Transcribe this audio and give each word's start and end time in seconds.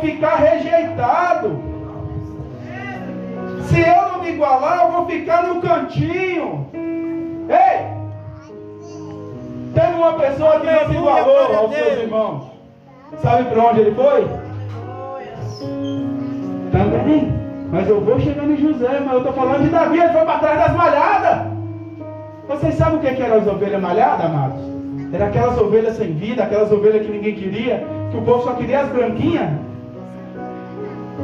ficar 0.00 0.36
rejeitado. 0.36 1.60
Se 3.68 3.80
eu 3.80 4.08
não 4.12 4.22
me 4.22 4.30
igualar, 4.30 4.84
eu 4.84 4.92
vou 4.92 5.06
ficar 5.06 5.42
no 5.42 5.60
cantinho. 5.60 6.66
Ei! 7.48 7.96
Teve 9.74 9.94
uma 9.94 10.14
pessoa 10.14 10.60
que 10.60 10.66
não 10.66 10.86
se 10.86 10.96
igualou 10.96 11.56
aos 11.56 11.74
seus 11.74 11.98
irmãos. 11.98 12.44
Sabe 13.22 13.44
para 13.44 13.64
onde 13.64 13.80
ele 13.80 13.94
foi? 13.94 14.26
Também. 16.72 17.32
Mas 17.70 17.88
eu 17.88 18.00
vou 18.00 18.18
chegando 18.20 18.52
em 18.52 18.56
José, 18.56 19.00
mas 19.04 19.12
eu 19.12 19.18
estou 19.18 19.32
falando 19.32 19.64
de 19.64 19.68
Davi, 19.68 19.98
ele 19.98 20.12
foi 20.12 20.24
para 20.24 20.38
trás 20.38 20.58
das 20.58 20.76
malhadas. 20.76 21.46
Vocês 22.48 22.74
sabem 22.76 22.98
o 22.98 23.00
que 23.00 23.22
eram 23.22 23.38
as 23.38 23.46
ovelhas 23.46 23.82
malhadas, 23.82 24.26
amados? 24.26 24.60
Era 25.12 25.26
aquelas 25.26 25.58
ovelhas 25.58 25.96
sem 25.96 26.14
vida, 26.14 26.44
aquelas 26.44 26.70
ovelhas 26.70 27.04
que 27.04 27.12
ninguém 27.12 27.34
queria, 27.34 27.84
que 28.10 28.16
o 28.16 28.22
povo 28.22 28.44
só 28.44 28.54
queria 28.54 28.82
as 28.82 28.88
branquinhas. 28.88 29.50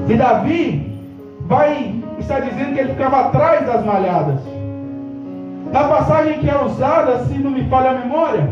E 0.09 0.14
Davi 0.14 0.98
vai 1.46 2.03
estar 2.18 2.40
dizendo 2.40 2.75
que 2.75 2.80
ele 2.80 2.93
ficava 2.94 3.21
atrás 3.21 3.66
das 3.66 3.85
malhadas. 3.85 4.40
Na 5.72 5.85
passagem 5.85 6.39
que 6.39 6.50
é 6.50 6.64
usada, 6.64 7.25
se 7.25 7.39
não 7.39 7.50
me 7.50 7.64
falha 7.64 7.90
a 7.90 7.94
memória, 7.94 8.49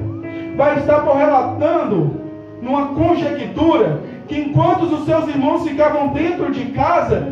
vai 0.56 0.78
estar 0.78 1.00
correlatando 1.00 2.20
numa 2.62 2.88
conjectura 2.88 4.00
que 4.27 4.38
enquanto 4.38 4.83
os 4.83 5.05
seus 5.05 5.28
irmãos 5.28 5.66
ficavam 5.66 6.09
dentro 6.09 6.50
de 6.52 6.66
casa, 6.66 7.27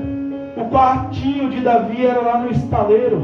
o 0.56 0.64
quartinho 0.68 1.48
de 1.50 1.60
Davi 1.60 2.04
era 2.04 2.20
lá 2.20 2.38
no 2.38 2.50
estaleiro, 2.50 3.22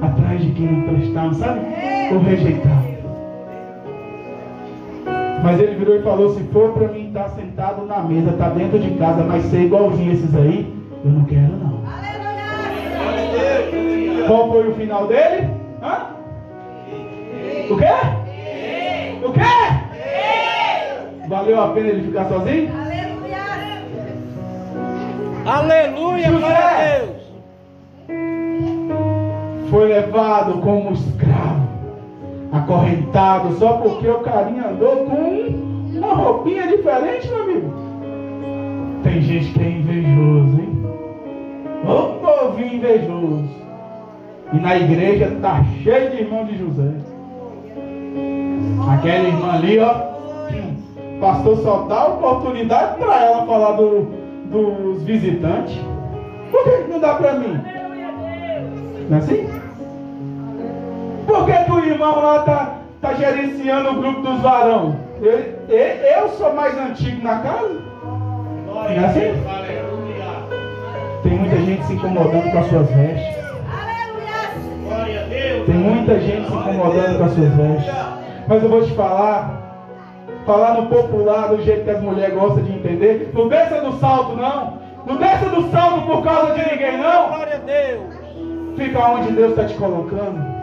atrás 0.00 0.40
de 0.40 0.50
quem 0.52 0.66
não 0.66 0.94
prestava, 0.94 1.34
sabe? 1.34 1.60
Ou 2.12 2.20
rejeitava. 2.20 2.87
Mas 5.48 5.58
ele 5.60 5.76
virou 5.76 5.96
e 5.96 6.02
falou: 6.02 6.34
se 6.34 6.42
for 6.52 6.74
para 6.74 6.88
mim 6.88 7.06
estar 7.08 7.30
sentado 7.30 7.86
na 7.86 8.00
mesa, 8.00 8.32
estar 8.32 8.50
tá 8.50 8.54
dentro 8.54 8.78
de 8.78 8.90
casa, 8.98 9.24
mas 9.24 9.42
ser 9.44 9.62
igualzinho 9.62 10.12
esses 10.12 10.36
aí, 10.36 10.70
eu 11.02 11.10
não 11.10 11.24
quero 11.24 11.56
não. 11.56 11.78
Qual 14.26 14.52
foi 14.52 14.68
o 14.68 14.74
final 14.74 15.06
dele? 15.06 15.48
Hã? 15.82 16.08
O 17.70 17.76
quê? 17.78 17.86
O 19.24 19.32
quê? 19.32 19.40
Valeu 21.28 21.62
a 21.62 21.68
pena 21.68 21.88
ele 21.88 22.08
ficar 22.08 22.26
sozinho? 22.26 22.70
Aleluia, 25.46 26.30
glória 26.30 26.58
a 26.58 26.98
Deus. 26.98 27.16
Foi 29.70 29.88
levado 29.88 30.60
como 30.60 30.94
acorrentado, 32.52 33.54
só 33.58 33.74
porque 33.78 34.08
o 34.08 34.20
carinha 34.20 34.68
andou 34.68 35.06
com 35.06 35.98
uma 35.98 36.14
roupinha 36.14 36.66
diferente, 36.66 37.28
meu 37.28 37.42
amigo. 37.42 37.72
Tem 39.02 39.20
gente 39.20 39.52
que 39.52 39.60
é 39.60 39.70
invejoso, 39.70 40.60
hein? 40.60 40.82
Ô 41.86 42.18
povinho 42.20 42.74
invejoso. 42.74 43.48
E 44.52 44.56
na 44.56 44.76
igreja 44.76 45.36
tá 45.42 45.64
cheio 45.82 46.10
de 46.10 46.22
irmão 46.22 46.44
de 46.44 46.58
José. 46.58 46.90
Aquela 48.90 49.28
irmã 49.28 49.52
ali, 49.52 49.78
ó. 49.78 50.08
Pastor 51.20 51.56
só 51.58 51.82
dá 51.88 52.06
oportunidade 52.06 52.98
para 52.98 53.24
ela 53.24 53.44
falar 53.44 53.72
do, 53.72 54.06
dos 54.50 55.02
visitantes. 55.02 55.76
Por 56.50 56.64
que 56.64 56.90
não 56.90 57.00
dá 57.00 57.14
para 57.14 57.34
mim? 57.34 57.60
Não 59.10 59.16
é 59.16 59.20
assim? 59.20 59.48
Irmão 61.88 62.20
lá 62.20 62.40
tá, 62.40 62.74
tá 63.00 63.14
gerenciando 63.14 63.90
o 63.90 63.94
grupo 63.94 64.22
dos 64.22 64.40
varão? 64.40 64.96
Eu, 65.20 65.38
eu 65.68 66.28
sou 66.30 66.54
mais 66.54 66.76
antigo 66.78 67.22
na 67.22 67.40
casa? 67.40 67.80
É 68.88 68.98
assim? 69.04 69.42
Tem 71.22 71.32
muita 71.32 71.56
gente 71.56 71.84
se 71.84 71.92
incomodando 71.94 72.50
com 72.50 72.58
as 72.58 72.66
suas 72.68 72.90
vestes. 72.90 73.38
Tem 75.66 75.74
muita 75.74 76.20
gente 76.20 76.46
se 76.46 76.54
incomodando 76.54 77.18
com 77.18 77.24
as 77.24 77.32
suas 77.32 77.54
vestes. 77.54 77.94
Mas 78.46 78.62
eu 78.62 78.68
vou 78.70 78.82
te 78.82 78.94
falar, 78.94 79.60
falar 80.46 80.74
no 80.74 80.86
popular 80.86 81.48
do 81.48 81.62
jeito 81.62 81.84
que 81.84 81.90
as 81.90 82.00
mulheres 82.00 82.34
gostam 82.34 82.62
de 82.64 82.72
entender. 82.72 83.30
Não 83.34 83.48
desça 83.48 83.80
do 83.80 83.92
salto, 83.98 84.36
não. 84.36 84.78
Não 85.06 85.16
desça 85.16 85.46
do 85.50 85.70
salto 85.70 86.06
por 86.06 86.22
causa 86.22 86.54
de 86.54 86.70
ninguém, 86.70 86.98
não. 86.98 87.28
Glória 87.28 87.56
a 87.56 87.58
Deus. 87.58 88.18
Fica 88.76 89.08
onde 89.10 89.32
Deus 89.32 89.50
está 89.50 89.64
te 89.64 89.74
colocando. 89.74 90.57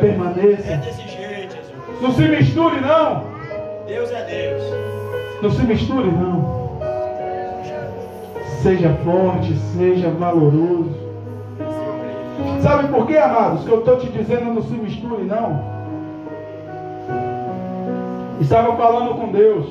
Permaneça. 0.00 0.72
É 0.72 0.76
desse 0.76 1.08
jeito, 1.08 1.56
Jesus. 1.56 2.00
Não 2.00 2.12
se 2.12 2.28
misture, 2.28 2.80
não. 2.80 3.24
Deus 3.86 4.10
é 4.10 4.24
Deus. 4.24 4.62
Não 5.42 5.50
se 5.50 5.62
misture, 5.62 6.10
não. 6.10 6.78
Seja 8.62 8.92
forte, 9.04 9.54
seja 9.76 10.10
valoroso. 10.10 11.06
Sabe 12.62 12.88
por 12.88 13.06
quê, 13.06 13.16
amados? 13.16 13.64
Que 13.64 13.70
eu 13.70 13.78
estou 13.78 13.98
te 13.98 14.08
dizendo 14.08 14.54
não 14.54 14.62
se 14.62 14.74
misture, 14.74 15.22
não. 15.24 15.76
Estava 18.40 18.76
falando 18.76 19.14
com 19.14 19.32
Deus. 19.32 19.66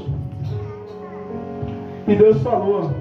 E 2.07 2.15
Deus 2.15 2.41
falou. 2.41 2.91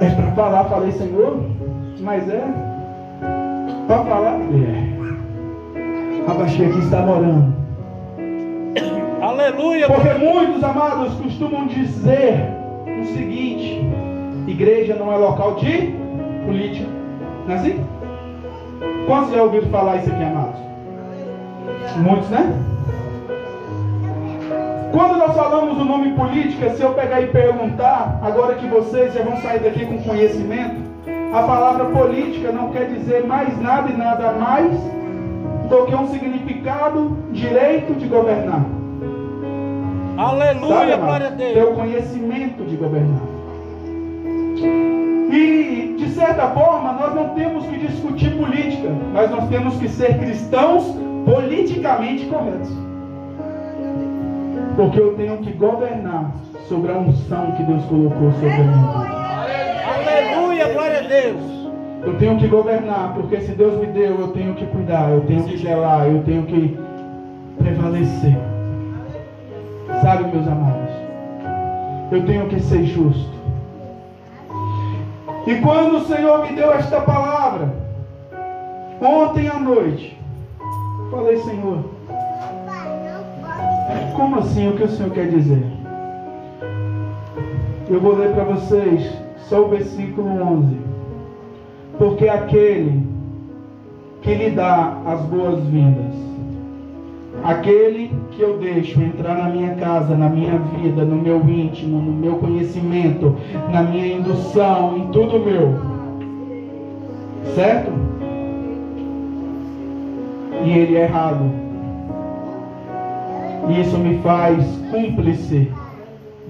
É 0.00 0.10
para 0.10 0.32
falar, 0.32 0.64
falei, 0.64 0.92
Senhor, 0.92 1.40
mas 2.00 2.28
é. 2.28 2.44
Para 3.86 4.04
falar? 4.04 4.40
É. 4.40 4.93
Abaixei 6.26 6.66
aqui, 6.66 6.78
estava 6.78 7.12
orando. 7.12 7.54
Aleluia. 9.20 9.86
Porque 9.86 10.14
muitos 10.14 10.64
amados 10.64 11.14
costumam 11.14 11.66
dizer 11.66 12.48
o 12.86 13.04
seguinte: 13.06 13.86
igreja 14.46 14.94
não 14.94 15.12
é 15.12 15.16
local 15.16 15.56
de 15.56 15.94
política. 16.46 16.88
Não 17.46 17.54
é 17.54 17.58
assim? 17.58 17.84
Quantos 19.06 19.34
já 19.34 19.42
ouviram 19.42 19.68
falar 19.68 19.96
isso 19.96 20.10
aqui, 20.10 20.22
amados? 20.22 20.60
Muitos, 21.96 22.30
né? 22.30 22.52
Quando 24.92 25.18
nós 25.18 25.34
falamos 25.34 25.76
o 25.76 25.84
nome 25.84 26.12
política, 26.12 26.70
se 26.70 26.82
eu 26.82 26.94
pegar 26.94 27.20
e 27.20 27.26
perguntar, 27.26 28.20
agora 28.22 28.54
que 28.54 28.66
vocês 28.66 29.12
já 29.12 29.22
vão 29.22 29.36
sair 29.38 29.58
daqui 29.58 29.84
com 29.84 29.98
conhecimento, 29.98 30.76
a 31.34 31.42
palavra 31.42 31.86
política 31.86 32.52
não 32.52 32.70
quer 32.70 32.86
dizer 32.86 33.26
mais 33.26 33.60
nada 33.60 33.90
e 33.90 33.96
nada 33.96 34.32
mais 34.32 34.93
do 35.74 35.86
que 35.86 35.94
um 35.94 36.06
significado 36.08 37.18
direito 37.32 37.94
de 37.94 38.06
governar. 38.06 38.64
Aleluia, 40.16 40.90
Sabe, 40.90 41.02
glória 41.02 41.26
a? 41.26 41.30
Ter 41.32 41.54
Deus. 41.54 41.70
o 41.70 41.74
conhecimento 41.74 42.64
de 42.64 42.76
governar. 42.76 43.20
E, 45.32 45.96
de 45.98 46.08
certa 46.10 46.46
forma, 46.50 46.92
nós 46.92 47.14
não 47.14 47.30
temos 47.30 47.66
que 47.66 47.78
discutir 47.78 48.30
política, 48.36 48.88
mas 49.12 49.28
nós 49.30 49.48
temos 49.48 49.76
que 49.78 49.88
ser 49.88 50.16
cristãos 50.18 50.94
politicamente 51.24 52.26
corretos. 52.26 52.70
Porque 54.76 55.00
eu 55.00 55.14
tenho 55.16 55.38
que 55.38 55.52
governar 55.52 56.30
sobre 56.68 56.92
a 56.92 56.98
unção 56.98 57.52
que 57.52 57.64
Deus 57.64 57.84
colocou 57.86 58.30
sobre 58.32 58.50
vida. 58.50 58.72
Aleluia, 59.96 60.72
glória 60.72 60.98
a 60.98 61.02
Deus. 61.02 61.63
Eu 62.06 62.18
tenho 62.18 62.38
que 62.38 62.46
governar, 62.46 63.14
porque 63.14 63.40
se 63.40 63.52
Deus 63.52 63.80
me 63.80 63.86
deu, 63.86 64.20
eu 64.20 64.28
tenho 64.28 64.54
que 64.54 64.66
cuidar, 64.66 65.10
eu 65.10 65.22
tenho 65.22 65.44
que 65.44 65.56
zelar, 65.56 66.06
eu 66.06 66.22
tenho 66.22 66.42
que 66.42 66.76
prevalecer. 67.58 68.36
Sabe, 70.02 70.24
meus 70.24 70.46
amados? 70.46 70.90
Eu 72.12 72.26
tenho 72.26 72.46
que 72.48 72.60
ser 72.60 72.84
justo. 72.84 73.32
E 75.46 75.54
quando 75.56 75.96
o 75.96 76.04
Senhor 76.04 76.42
me 76.42 76.54
deu 76.54 76.72
esta 76.72 77.00
palavra, 77.00 77.74
ontem 79.00 79.48
à 79.48 79.58
noite, 79.58 80.18
falei, 81.10 81.38
Senhor, 81.38 81.84
como 84.14 84.38
assim? 84.38 84.68
O 84.68 84.76
que 84.76 84.84
o 84.84 84.88
Senhor 84.88 85.10
quer 85.10 85.28
dizer? 85.28 85.64
Eu 87.88 88.00
vou 88.00 88.14
ler 88.14 88.32
para 88.32 88.44
vocês 88.44 89.10
só 89.48 89.62
o 89.62 89.68
versículo 89.68 90.28
11. 90.28 90.93
Porque 91.98 92.28
aquele 92.28 93.06
que 94.22 94.34
lhe 94.34 94.50
dá 94.50 94.96
as 95.06 95.20
boas-vindas, 95.22 96.14
aquele 97.44 98.10
que 98.30 98.40
eu 98.40 98.58
deixo 98.58 99.00
entrar 99.00 99.36
na 99.36 99.48
minha 99.50 99.74
casa, 99.74 100.16
na 100.16 100.28
minha 100.28 100.58
vida, 100.58 101.04
no 101.04 101.16
meu 101.16 101.40
íntimo, 101.48 102.00
no 102.00 102.12
meu 102.12 102.36
conhecimento, 102.36 103.36
na 103.70 103.82
minha 103.82 104.06
indução, 104.16 104.96
em 104.96 105.06
tudo 105.08 105.38
meu, 105.38 105.74
certo? 107.54 107.92
E 110.64 110.70
ele 110.70 110.96
é 110.96 111.02
errado. 111.02 111.44
E 113.68 113.80
isso 113.80 113.98
me 113.98 114.18
faz 114.18 114.64
cúmplice 114.90 115.70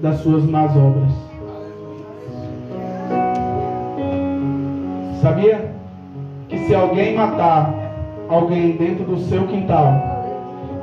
das 0.01 0.19
suas 0.19 0.43
más 0.45 0.75
obras. 0.75 1.34
Sabia 5.25 5.71
que 6.47 6.55
se 6.55 6.75
alguém 6.75 7.15
matar 7.15 7.73
alguém 8.29 8.73
dentro 8.73 9.05
do 9.05 9.17
seu 9.17 9.47
quintal 9.47 9.91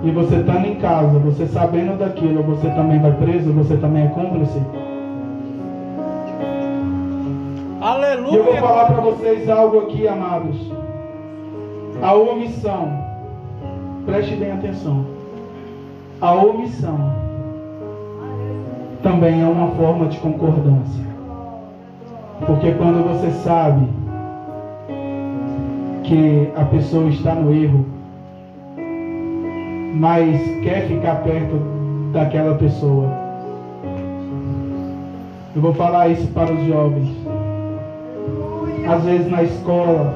e 0.03 0.11
você 0.11 0.35
estando 0.35 0.67
em 0.67 0.75
casa, 0.81 1.17
você 1.21 1.47
sabendo 1.47 1.97
daquilo, 1.97 2.43
você 2.43 2.69
também 2.71 2.99
vai 2.99 3.13
preso, 3.13 3.53
você 3.53 3.77
também 3.77 4.07
é 4.07 4.09
cúmplice? 4.09 4.61
E 8.33 8.35
eu 8.35 8.43
vou 8.43 8.57
falar 8.57 8.87
para 8.87 9.01
vocês 9.03 9.49
algo 9.49 9.79
aqui, 9.79 10.09
amados. 10.09 10.73
A 12.03 12.13
omissão, 12.13 12.99
preste 14.05 14.35
bem 14.35 14.51
atenção. 14.51 15.05
A 16.21 16.33
omissão 16.33 16.99
também 19.05 19.41
é 19.41 19.47
uma 19.47 19.69
forma 19.77 20.07
de 20.07 20.19
concordância. 20.19 21.05
Porque 22.45 22.73
quando 22.73 23.07
você 23.07 23.31
sabe 23.45 24.02
que 26.05 26.49
a 26.57 26.65
pessoa 26.65 27.09
está 27.09 27.35
no 27.35 27.53
erro, 27.55 27.85
mas 29.95 30.41
quer 30.63 30.87
ficar 30.87 31.17
perto 31.23 31.57
daquela 32.13 32.55
pessoa. 32.57 33.09
Eu 35.55 35.61
vou 35.61 35.75
falar 35.75 36.09
isso 36.09 36.27
para 36.29 36.53
os 36.53 36.67
jovens. 36.67 37.09
Às 38.89 39.05
vezes 39.05 39.31
na 39.31 39.43
escola, 39.43 40.15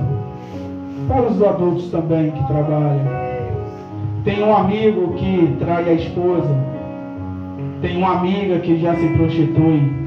para 1.09 1.23
os 1.23 1.43
adultos 1.43 1.91
também 1.91 2.31
que 2.31 2.47
trabalham. 2.47 3.27
Tem 4.25 4.43
um 4.43 4.57
amigo 4.57 5.13
que 5.15 5.57
trai 5.59 5.89
a 5.89 5.93
esposa. 5.93 6.49
Tem 7.81 7.97
uma 7.97 8.19
amiga 8.19 8.59
que 8.59 8.79
já 8.81 8.95
se 8.97 9.07
prostitui. 9.09 10.06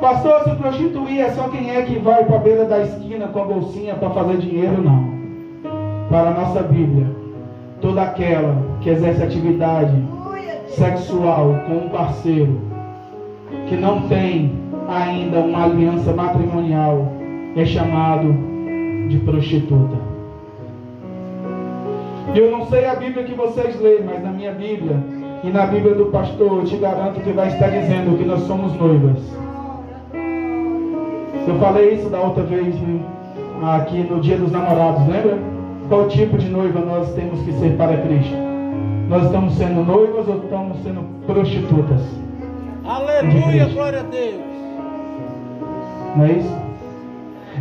Pastor, 0.00 0.44
se 0.44 0.50
prostituir 0.54 1.20
é 1.20 1.30
só 1.30 1.48
quem 1.48 1.74
é 1.74 1.82
que 1.82 1.98
vai 1.98 2.24
para 2.24 2.36
a 2.36 2.38
beira 2.38 2.64
da 2.64 2.80
esquina 2.82 3.26
com 3.26 3.42
a 3.42 3.44
bolsinha 3.44 3.94
para 3.94 4.10
fazer 4.10 4.36
dinheiro, 4.36 4.80
não. 4.80 5.18
Para 6.08 6.28
a 6.28 6.34
nossa 6.34 6.62
Bíblia, 6.62 7.06
toda 7.80 8.02
aquela 8.02 8.56
que 8.80 8.90
exerce 8.90 9.24
atividade 9.24 10.00
sexual 10.68 11.52
com 11.66 11.86
um 11.86 11.88
parceiro 11.88 12.60
que 13.68 13.76
não 13.76 14.02
tem 14.02 14.52
ainda 14.88 15.40
uma 15.40 15.64
aliança 15.64 16.12
matrimonial 16.12 17.12
é 17.56 17.64
chamado 17.64 18.32
de 19.08 19.18
prostituta. 19.18 19.96
Eu 22.36 22.52
não 22.52 22.66
sei 22.66 22.84
a 22.84 22.94
Bíblia 22.94 23.24
que 23.24 23.34
vocês 23.34 23.80
leem, 23.80 24.04
mas 24.04 24.22
na 24.22 24.30
minha 24.30 24.52
Bíblia 24.52 24.96
e 25.42 25.50
na 25.50 25.66
Bíblia 25.66 25.94
do 25.94 26.06
pastor, 26.06 26.58
eu 26.58 26.64
te 26.64 26.76
garanto 26.76 27.20
que 27.20 27.32
vai 27.32 27.48
estar 27.48 27.68
dizendo 27.68 28.16
que 28.16 28.24
nós 28.24 28.40
somos 28.42 28.72
noivas. 28.74 29.47
Eu 31.48 31.58
falei 31.58 31.94
isso 31.94 32.10
da 32.10 32.20
outra 32.20 32.42
vez 32.42 32.74
aqui 33.62 34.02
no 34.02 34.20
Dia 34.20 34.36
dos 34.36 34.52
Namorados, 34.52 35.06
lembra? 35.08 35.38
Qual 35.88 36.06
tipo 36.06 36.36
de 36.36 36.46
noiva 36.46 36.80
nós 36.80 37.10
temos 37.14 37.40
que 37.40 37.52
ser 37.54 37.74
para 37.78 37.96
Cristo? 38.02 38.36
Nós 39.08 39.24
estamos 39.24 39.54
sendo 39.54 39.82
noivas 39.82 40.28
ou 40.28 40.42
estamos 40.44 40.76
sendo 40.82 41.02
prostitutas? 41.26 42.02
Aleluia, 42.84 43.64
glória 43.72 44.00
a 44.00 44.02
Deus. 44.02 44.42
Não 46.16 46.24
é 46.26 46.32
isso? 46.32 46.58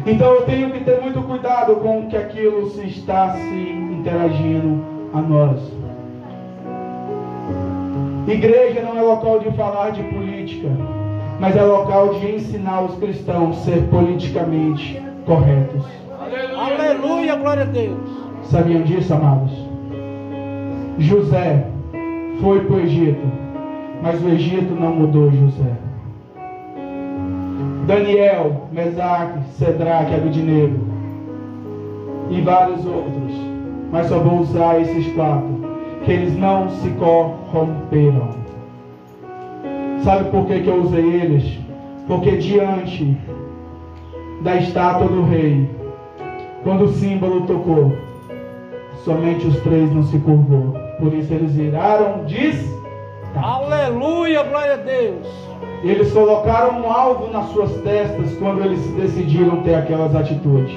Então 0.06 0.34
eu 0.34 0.42
tenho 0.42 0.70
que 0.72 0.84
ter 0.84 1.02
muito 1.02 1.22
cuidado 1.22 1.78
com 1.78 2.08
que 2.08 2.18
aquilo 2.18 2.70
se 2.72 2.86
está 2.88 3.36
se 3.36 3.70
interagindo 3.70 4.84
a 5.14 5.22
nós. 5.22 5.60
Igreja 8.28 8.82
não 8.82 8.98
é 8.98 9.02
local 9.02 9.40
de 9.40 9.50
falar 9.52 9.92
de 9.92 10.04
política, 10.04 10.68
mas 11.40 11.56
é 11.56 11.62
local 11.62 12.16
de 12.16 12.36
ensinar 12.36 12.84
os 12.84 12.96
cristãos 12.96 13.58
a 13.58 13.62
ser 13.62 13.84
politicamente 13.90 15.02
corretos. 15.26 15.86
Aleluia, 16.20 16.58
Aleluia 16.58 17.36
glória 17.36 17.64
a 17.64 17.68
Deus. 17.68 18.00
Sabiam 18.44 18.82
disso, 18.84 19.14
amados? 19.14 19.52
José 20.98 21.66
foi 22.42 22.62
para 22.62 22.76
o 22.76 22.80
Egito, 22.80 23.28
mas 24.02 24.22
o 24.24 24.30
Egito 24.30 24.74
não 24.74 24.96
mudou 24.96 25.32
José. 25.32 25.76
Daniel, 27.86 28.68
Mesaque, 28.72 29.40
Sedraque, 29.58 30.14
Abidinego 30.14 30.78
e 32.30 32.42
vários 32.42 32.86
outros, 32.86 33.34
mas 33.92 34.08
só 34.08 34.20
vou 34.20 34.40
usar 34.40 34.82
esses 34.82 35.08
quatro, 35.14 35.48
que 36.04 36.12
eles 36.12 36.38
não 36.38 36.70
se 36.70 36.90
corromperam. 36.92 38.47
Sabe 40.08 40.30
por 40.30 40.46
que, 40.46 40.62
que 40.62 40.70
eu 40.70 40.84
usei 40.84 41.04
eles? 41.04 41.60
Porque 42.08 42.38
diante 42.38 43.18
da 44.42 44.56
estátua 44.56 45.06
do 45.06 45.24
rei, 45.24 45.70
quando 46.64 46.86
o 46.86 46.94
símbolo 46.94 47.42
tocou, 47.42 47.92
somente 49.04 49.46
os 49.46 49.60
três 49.64 49.92
não 49.92 50.04
se 50.04 50.18
curvou. 50.20 50.74
Por 50.98 51.14
isso 51.14 51.34
eles 51.34 51.52
viraram 51.52 52.24
diz. 52.24 52.74
Aleluia, 53.36 54.44
glória 54.44 54.76
a 54.76 54.78
Deus. 54.78 55.28
Eles 55.84 56.14
colocaram 56.14 56.80
um 56.80 56.90
alvo 56.90 57.30
nas 57.34 57.48
suas 57.50 57.76
testas 57.82 58.34
quando 58.38 58.64
eles 58.64 58.80
decidiram 58.92 59.62
ter 59.64 59.76
aquelas 59.76 60.16
atitudes. 60.16 60.74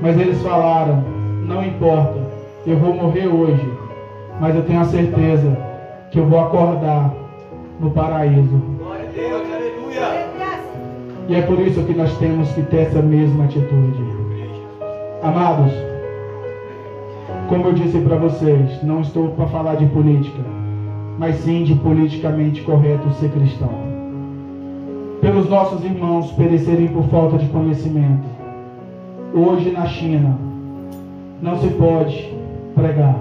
Mas 0.00 0.18
eles 0.18 0.40
falaram: 0.40 1.04
não 1.46 1.62
importa, 1.62 2.18
eu 2.66 2.78
vou 2.78 2.94
morrer 2.94 3.26
hoje, 3.26 3.70
mas 4.40 4.56
eu 4.56 4.62
tenho 4.62 4.80
a 4.80 4.86
certeza 4.86 5.54
que 6.10 6.18
eu 6.18 6.24
vou 6.24 6.40
acordar 6.40 7.25
no 7.80 7.90
paraíso. 7.90 8.60
Glória 8.78 9.08
a 9.08 9.12
Deus, 9.12 9.42
aleluia. 9.52 10.26
E 11.28 11.34
é 11.34 11.42
por 11.42 11.58
isso 11.58 11.82
que 11.82 11.92
nós 11.92 12.16
temos 12.18 12.50
que 12.52 12.62
ter 12.62 12.82
essa 12.82 13.02
mesma 13.02 13.44
atitude. 13.44 14.04
Amados, 15.22 15.72
como 17.48 17.66
eu 17.66 17.72
disse 17.72 17.98
para 17.98 18.16
vocês, 18.16 18.82
não 18.82 19.00
estou 19.00 19.28
para 19.30 19.46
falar 19.46 19.76
de 19.76 19.86
política, 19.86 20.42
mas 21.18 21.36
sim 21.36 21.64
de 21.64 21.74
politicamente 21.74 22.62
correto 22.62 23.10
ser 23.14 23.30
cristão. 23.30 23.70
Pelos 25.20 25.48
nossos 25.48 25.84
irmãos 25.84 26.30
perecerem 26.32 26.88
por 26.88 27.04
falta 27.04 27.38
de 27.38 27.46
conhecimento. 27.46 28.24
Hoje 29.34 29.70
na 29.70 29.86
China 29.86 30.36
não 31.42 31.58
se 31.58 31.68
pode 31.68 32.32
pregar. 32.74 33.16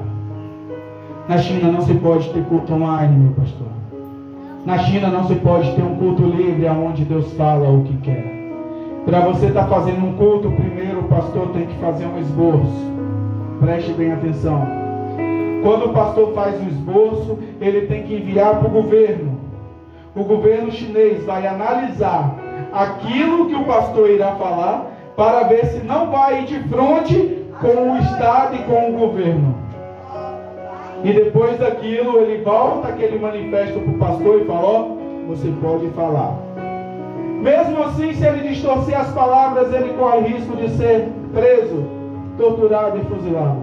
Na 1.27 1.37
China 1.39 1.71
não 1.71 1.81
se 1.81 1.93
pode 1.95 2.29
ter 2.29 2.43
culto 2.43 2.73
online, 2.73 3.17
meu 3.17 3.33
pastor. 3.33 3.74
Na 4.65 4.79
China 4.79 5.09
não 5.09 5.27
se 5.27 5.35
pode 5.35 5.71
ter 5.75 5.83
um 5.83 5.95
culto 5.95 6.23
livre 6.23 6.67
aonde 6.67 7.05
Deus 7.05 7.31
fala 7.33 7.69
o 7.69 7.83
que 7.83 7.97
quer. 7.97 8.25
Para 9.05 9.19
você 9.19 9.45
estar 9.45 9.65
tá 9.65 9.75
fazendo 9.75 10.03
um 10.03 10.13
culto, 10.13 10.51
primeiro 10.53 11.01
o 11.01 11.03
pastor 11.03 11.49
tem 11.49 11.67
que 11.67 11.75
fazer 11.75 12.07
um 12.07 12.17
esboço. 12.17 12.91
Preste 13.59 13.93
bem 13.93 14.11
atenção. 14.11 14.67
Quando 15.61 15.85
o 15.85 15.93
pastor 15.93 16.33
faz 16.33 16.59
um 16.59 16.67
esboço, 16.67 17.37
ele 17.61 17.81
tem 17.81 18.03
que 18.03 18.15
enviar 18.15 18.57
para 18.57 18.67
o 18.67 18.71
governo. 18.71 19.37
O 20.15 20.23
governo 20.23 20.71
chinês 20.71 21.23
vai 21.25 21.45
analisar 21.45 22.35
aquilo 22.73 23.47
que 23.47 23.55
o 23.55 23.65
pastor 23.65 24.09
irá 24.09 24.31
falar 24.31 24.91
para 25.15 25.43
ver 25.43 25.65
se 25.67 25.85
não 25.85 26.09
vai 26.09 26.43
de 26.43 26.57
frente 26.61 27.45
com 27.61 27.91
o 27.91 27.97
Estado 27.99 28.55
e 28.55 28.63
com 28.63 28.89
o 28.89 28.97
governo. 28.97 29.64
E 31.05 31.13
depois 31.13 31.59
daquilo, 31.59 32.19
ele 32.19 32.43
volta 32.43 32.87
aquele 32.87 33.19
manifesto 33.19 33.79
para 33.79 33.91
o 33.91 33.97
pastor 33.99 34.41
e 34.41 34.45
fala: 34.45 34.65
Ó, 34.65 34.81
oh, 34.81 35.27
você 35.27 35.53
pode 35.61 35.87
falar. 35.89 36.35
Mesmo 37.43 37.83
assim, 37.83 38.11
se 38.15 38.25
ele 38.25 38.49
distorcer 38.49 38.99
as 38.99 39.11
palavras, 39.13 39.71
ele 39.71 39.93
corre 39.93 40.29
risco 40.29 40.57
de 40.57 40.67
ser 40.71 41.07
preso, 41.31 41.85
torturado 42.39 42.97
e 42.97 43.01
fuzilado. 43.01 43.61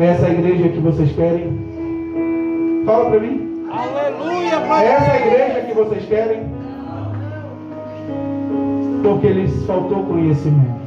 É 0.00 0.06
essa 0.06 0.28
igreja 0.28 0.68
que 0.68 0.80
vocês 0.80 1.12
querem? 1.12 2.84
Fala 2.84 3.08
para 3.08 3.20
mim. 3.20 3.68
Aleluia, 3.70 4.82
É 4.82 4.86
essa 4.86 5.12
a 5.12 5.26
igreja 5.26 5.60
que 5.60 5.74
vocês 5.74 6.04
querem? 6.06 6.42
Porque 9.04 9.28
lhes 9.28 9.64
faltou 9.64 10.02
conhecimento. 10.06 10.85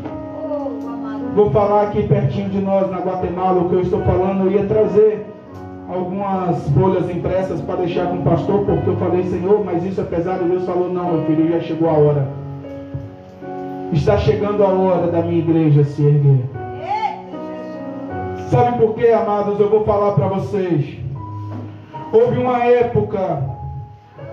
Vou 1.40 1.52
falar 1.52 1.84
aqui 1.84 2.04
pertinho 2.04 2.50
de 2.50 2.60
nós, 2.60 2.92
na 2.92 2.98
Guatemala, 2.98 3.62
o 3.62 3.70
que 3.70 3.76
eu 3.76 3.80
estou 3.80 4.02
falando, 4.02 4.46
eu 4.46 4.52
ia 4.52 4.66
trazer 4.66 5.26
algumas 5.88 6.70
folhas 6.72 7.10
impressas 7.10 7.62
para 7.62 7.78
deixar 7.78 8.08
com 8.08 8.18
o 8.18 8.24
pastor, 8.24 8.66
porque 8.66 8.90
eu 8.90 8.98
falei, 8.98 9.24
Senhor, 9.24 9.64
mas 9.64 9.86
isso 9.86 10.02
é 10.02 10.04
pesado. 10.04 10.44
Deus 10.44 10.66
falou, 10.66 10.92
não, 10.92 11.14
meu 11.14 11.24
filho, 11.24 11.50
já 11.50 11.62
chegou 11.62 11.90
a 11.90 11.94
hora. 11.94 12.28
Está 13.94 14.18
chegando 14.18 14.66
a 14.66 14.68
hora 14.68 15.08
da 15.08 15.22
minha 15.22 15.40
igreja 15.40 15.86
se 15.86 16.04
erguer. 16.04 16.44
Sabe 18.50 18.78
por 18.78 18.96
quê, 18.96 19.08
amados? 19.08 19.58
Eu 19.62 19.70
vou 19.70 19.86
falar 19.86 20.16
para 20.16 20.28
vocês. 20.28 20.98
Houve 22.12 22.38
uma 22.38 22.66
época, 22.66 23.44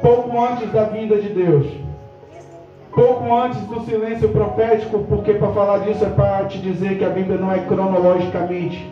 pouco 0.02 0.44
antes 0.44 0.72
da 0.72 0.82
vinda 0.82 1.16
de 1.20 1.28
Deus, 1.28 1.66
pouco 2.96 3.32
antes 3.32 3.60
do 3.60 3.80
silêncio 3.82 4.28
profético, 4.30 5.04
porque 5.08 5.34
para 5.34 5.52
falar 5.52 5.78
disso 5.84 6.04
é 6.04 6.08
para 6.08 6.46
te 6.46 6.58
dizer 6.58 6.98
que 6.98 7.04
a 7.04 7.10
Bíblia 7.10 7.38
não 7.38 7.52
é 7.52 7.60
cronologicamente 7.60 8.90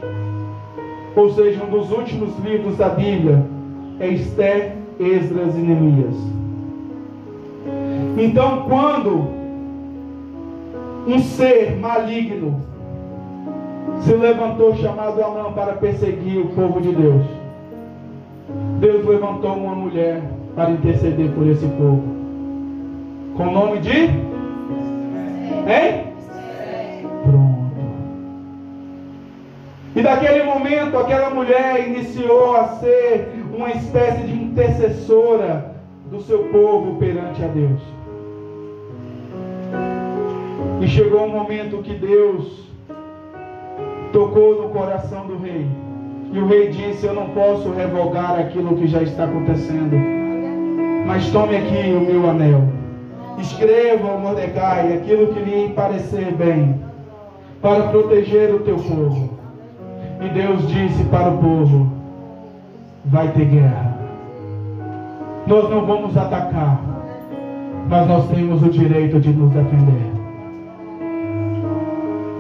ou 1.17 1.31
seja, 1.31 1.63
um 1.63 1.71
dos 1.71 1.91
últimos 1.93 2.37
livros 2.41 2.77
da 2.77 2.89
Bíblia, 2.89 3.45
é 4.01 4.09
Esther, 4.09 4.73
Esdras 4.99 5.55
e 5.55 5.59
Neemias. 5.59 6.17
Então, 8.19 8.65
quando 8.69 9.29
um 11.07 11.19
ser 11.21 11.77
maligno 11.77 12.61
se 14.01 14.13
levantou 14.13 14.75
chamado 14.77 15.23
Amã 15.23 15.53
para 15.53 15.75
perseguir 15.75 16.41
o 16.41 16.49
povo 16.49 16.81
de 16.81 16.93
Deus, 16.93 17.25
Deus 18.81 19.07
levantou 19.07 19.55
uma 19.55 19.75
mulher 19.75 20.23
para 20.57 20.71
interceder 20.71 21.31
por 21.31 21.47
esse 21.47 21.67
povo. 21.67 22.14
Com 23.37 23.49
o 23.49 23.51
nome 23.51 23.81
de? 23.81 23.91
Hein? 25.67 26.05
Pronto. 27.25 27.65
E 29.97 30.03
daquele 30.03 30.45
momento, 30.45 30.97
aquela 30.97 31.31
mulher 31.31 31.89
iniciou 31.89 32.57
a 32.57 32.69
ser 32.77 33.35
uma 33.53 33.71
espécie 33.71 34.23
de 34.23 34.35
intercessora 34.35 35.75
do 36.11 36.21
seu 36.23 36.45
povo 36.45 36.97
perante 36.99 37.43
a 37.43 37.49
Deus. 37.49 37.81
E 40.81 40.87
chegou 40.87 41.25
um 41.25 41.31
momento 41.31 41.83
que 41.83 41.95
Deus 41.95 42.69
tocou 44.13 44.63
no 44.63 44.69
coração 44.69 45.27
do 45.27 45.39
rei. 45.39 45.67
E 46.33 46.39
o 46.39 46.47
rei 46.47 46.69
disse: 46.69 47.07
Eu 47.07 47.15
não 47.15 47.31
posso 47.31 47.73
revogar 47.73 48.39
aquilo 48.39 48.77
que 48.77 48.87
já 48.87 49.03
está 49.03 49.25
acontecendo. 49.25 49.97
Mas 51.05 51.31
tome 51.31 51.57
aqui 51.57 51.93
o 51.93 52.01
meu 52.01 52.31
anel. 52.31 52.84
Escreva 53.45 54.09
ao 54.09 54.19
Mordecai 54.19 54.95
aquilo 54.95 55.35
que 55.35 55.41
lhe 55.41 55.69
parecer 55.75 56.33
bem, 56.33 56.81
para 57.61 57.89
proteger 57.89 58.55
o 58.55 58.61
teu 58.61 58.77
povo. 58.77 59.39
E 60.23 60.29
Deus 60.31 60.67
disse 60.67 61.05
para 61.05 61.29
o 61.29 61.39
povo: 61.39 61.93
Vai 63.05 63.29
ter 63.33 63.45
guerra. 63.45 63.99
Nós 65.47 65.69
não 65.69 65.85
vamos 65.85 66.17
atacar, 66.17 66.81
mas 67.87 68.09
nós 68.09 68.27
temos 68.29 68.63
o 68.63 68.71
direito 68.71 69.21
de 69.21 69.29
nos 69.31 69.53
defender. 69.53 70.13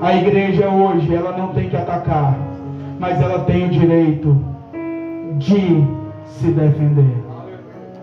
A 0.01 0.17
igreja 0.17 0.71
hoje, 0.71 1.15
ela 1.15 1.37
não 1.37 1.49
tem 1.49 1.69
que 1.69 1.77
atacar, 1.77 2.35
mas 2.99 3.21
ela 3.21 3.41
tem 3.41 3.67
o 3.67 3.69
direito 3.69 4.43
de 5.37 5.85
se 6.27 6.47
defender. 6.47 7.23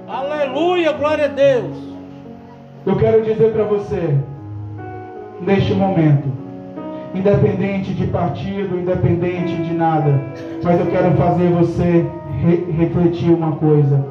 Aleluia, 0.07 0.91
glória 0.91 1.25
a 1.25 1.29
Deus. 1.29 1.90
Eu 2.83 2.95
quero 2.95 3.21
dizer 3.21 3.53
para 3.53 3.63
você, 3.63 4.17
neste 5.39 5.71
momento, 5.75 6.27
independente 7.13 7.93
de 7.93 8.07
partido, 8.07 8.75
independente 8.75 9.55
de 9.55 9.71
nada, 9.71 10.19
mas 10.63 10.79
eu 10.79 10.87
quero 10.87 11.11
fazer 11.15 11.49
você 11.49 12.05
re 12.41 12.71
refletir 12.71 13.29
uma 13.29 13.51
coisa. 13.57 14.03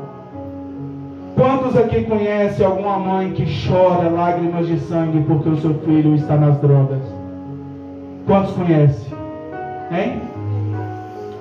Quantos 1.35 1.77
aqui 1.77 2.05
conhecem 2.05 2.65
alguma 2.65 2.97
mãe 2.97 3.33
que 3.33 3.45
chora 3.67 4.09
lágrimas 4.09 4.69
de 4.69 4.79
sangue 4.79 5.25
porque 5.27 5.49
o 5.49 5.57
seu 5.57 5.75
filho 5.81 6.15
está 6.15 6.37
nas 6.37 6.57
drogas? 6.61 7.03
Quantos 8.25 8.53
conhecem? 8.53 9.13
Hein? 9.91 10.21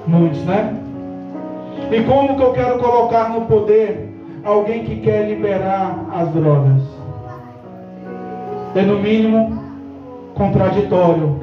Muitos, 0.08 0.44
né? 0.46 0.76
E 1.92 2.02
como 2.02 2.36
que 2.38 2.42
eu 2.42 2.54
quero 2.54 2.80
colocar 2.80 3.30
no 3.30 3.42
poder 3.42 4.10
alguém 4.44 4.84
que 4.84 4.96
quer 5.02 5.28
liberar 5.30 6.08
as 6.12 6.30
drogas? 6.30 6.99
É 8.76 8.82
no 8.84 9.00
mínimo 9.00 9.64
contraditório. 10.36 11.40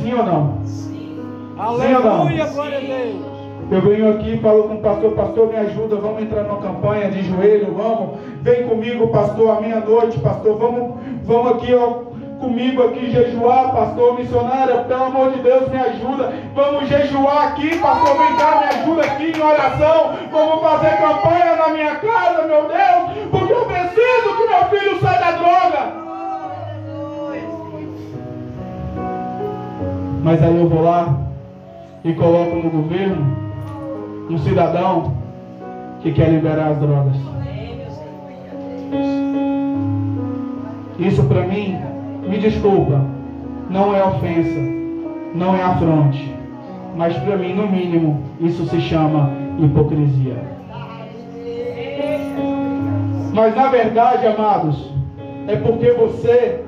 Sim 0.00 0.14
ou 0.14 0.24
não? 0.24 0.58
Sim. 0.64 1.18
Aleluia, 1.58 2.46
glória 2.46 2.78
a 2.78 2.80
Deus. 2.80 3.28
Eu 3.70 3.82
venho 3.82 4.10
aqui 4.10 4.34
e 4.34 4.38
falo 4.38 4.62
com 4.62 4.74
o 4.76 4.80
pastor, 4.80 5.12
pastor, 5.12 5.48
me 5.48 5.56
ajuda, 5.56 5.96
vamos 5.96 6.22
entrar 6.22 6.44
numa 6.44 6.56
campanha 6.62 7.10
de 7.10 7.22
joelho, 7.22 7.74
vamos, 7.74 8.18
vem 8.40 8.66
comigo, 8.66 9.08
pastor, 9.08 9.58
à 9.58 9.60
meia-noite, 9.60 10.18
pastor, 10.20 10.56
vamos, 10.56 10.94
vamos 11.24 11.52
aqui, 11.52 11.74
ó, 11.74 12.08
comigo 12.40 12.82
aqui 12.84 13.10
jejuar, 13.10 13.74
pastor, 13.74 14.18
missionária, 14.18 14.76
pelo 14.84 15.04
amor 15.04 15.32
de 15.32 15.42
Deus, 15.42 15.68
me 15.68 15.76
ajuda. 15.76 16.32
Vamos 16.54 16.88
jejuar 16.88 17.48
aqui, 17.48 17.76
pastor, 17.78 18.16
vem 18.16 18.36
cá, 18.36 18.60
me 18.60 18.78
ajuda 18.78 19.02
aqui 19.02 19.32
em 19.36 19.42
oração. 19.42 20.12
Vamos 20.32 20.60
fazer 20.62 20.96
campanha 20.96 21.56
na 21.56 21.68
minha 21.68 21.96
casa, 21.96 22.46
meu 22.46 22.62
Deus, 22.68 23.28
porque 23.30 23.52
eu 23.52 23.66
preciso 23.66 24.36
que 24.36 24.48
meu 24.48 24.80
filho 24.80 25.00
saia 25.00 25.18
da 25.18 25.30
droga. 25.32 26.07
Mas 30.28 30.42
aí 30.42 30.58
eu 30.58 30.68
vou 30.68 30.82
lá 30.82 31.16
e 32.04 32.12
coloco 32.12 32.56
no 32.56 32.68
governo 32.68 33.34
um 34.28 34.36
cidadão 34.36 35.14
que 36.02 36.12
quer 36.12 36.28
liberar 36.28 36.72
as 36.72 36.78
drogas. 36.78 37.16
Isso 40.98 41.24
para 41.24 41.46
mim 41.46 41.78
me 42.28 42.36
desculpa, 42.36 43.06
não 43.70 43.96
é 43.96 44.04
ofensa, 44.04 44.60
não 45.34 45.56
é 45.56 45.62
afronte, 45.62 46.30
mas 46.94 47.16
para 47.16 47.38
mim, 47.38 47.54
no 47.54 47.66
mínimo, 47.66 48.22
isso 48.38 48.66
se 48.66 48.82
chama 48.82 49.30
hipocrisia. 49.58 50.36
Mas 53.32 53.56
na 53.56 53.68
verdade, 53.68 54.26
amados, 54.26 54.92
é 55.46 55.56
porque 55.56 55.90
você 55.92 56.67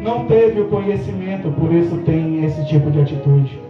não 0.00 0.26
teve 0.26 0.60
o 0.60 0.68
conhecimento, 0.68 1.50
por 1.50 1.72
isso 1.72 1.96
tem 1.98 2.44
esse 2.44 2.64
tipo 2.66 2.90
de 2.90 3.00
atitude. 3.00 3.60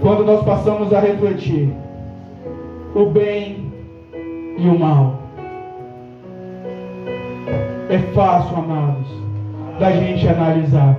Quando 0.00 0.24
nós 0.24 0.44
passamos 0.44 0.92
a 0.92 1.00
refletir 1.00 1.72
o 2.94 3.06
bem 3.06 3.72
e 4.58 4.68
o 4.68 4.78
mal, 4.78 5.18
é 7.88 7.98
fácil, 8.14 8.56
amados, 8.56 9.06
da 9.78 9.90
gente 9.92 10.28
analisar 10.28 10.96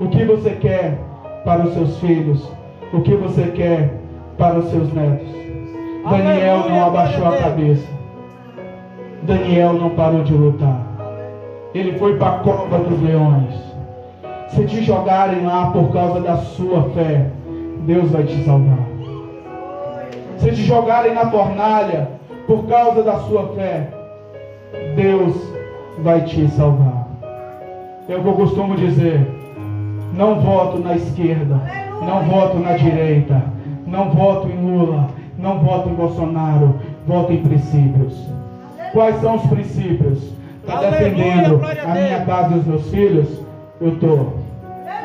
o 0.00 0.08
que 0.08 0.24
você 0.24 0.50
quer 0.50 0.98
para 1.44 1.64
os 1.64 1.74
seus 1.74 1.98
filhos, 1.98 2.48
o 2.92 3.00
que 3.00 3.14
você 3.14 3.48
quer 3.48 3.98
para 4.38 4.58
os 4.58 4.70
seus 4.70 4.92
netos. 4.92 5.28
Daniel 6.08 6.68
não 6.68 6.86
abaixou 6.86 7.26
a 7.26 7.36
cabeça. 7.36 7.86
Daniel 9.22 9.72
não 9.72 9.90
parou 9.90 10.22
de 10.22 10.32
lutar. 10.34 10.85
Ele 11.76 11.98
foi 11.98 12.16
para 12.16 12.36
a 12.36 12.38
cova 12.38 12.78
dos 12.78 13.02
leões. 13.02 13.54
Se 14.48 14.64
te 14.64 14.82
jogarem 14.82 15.44
lá 15.44 15.70
por 15.72 15.92
causa 15.92 16.22
da 16.22 16.38
sua 16.38 16.84
fé, 16.94 17.26
Deus 17.80 18.10
vai 18.12 18.22
te 18.22 18.42
salvar. 18.44 18.78
Se 20.38 20.52
te 20.52 20.62
jogarem 20.62 21.12
na 21.12 21.30
fornalha 21.30 22.08
por 22.46 22.66
causa 22.66 23.02
da 23.02 23.18
sua 23.18 23.48
fé, 23.48 23.90
Deus 24.96 25.36
vai 25.98 26.22
te 26.22 26.48
salvar. 26.48 27.08
É 28.08 28.16
o 28.16 28.22
que 28.22 28.28
eu 28.28 28.32
costumo 28.32 28.74
dizer. 28.76 29.20
Não 30.14 30.40
voto 30.40 30.78
na 30.78 30.96
esquerda, 30.96 31.60
não 32.00 32.22
voto 32.22 32.58
na 32.58 32.72
direita, 32.72 33.42
não 33.86 34.08
voto 34.12 34.48
em 34.48 34.64
Lula, 34.64 35.10
não 35.36 35.58
voto 35.58 35.90
em 35.90 35.94
Bolsonaro, 35.94 36.76
voto 37.06 37.34
em 37.34 37.42
princípios. 37.42 38.18
Quais 38.94 39.20
são 39.20 39.34
os 39.34 39.42
princípios? 39.42 40.35
Está 40.66 40.80
defendendo 40.80 41.60
a 41.64 41.94
minha 41.94 42.24
casa 42.26 42.54
e 42.56 42.58
os 42.58 42.66
meus 42.66 42.90
filhos? 42.90 43.40
Eu 43.80 43.90
estou. 43.90 44.34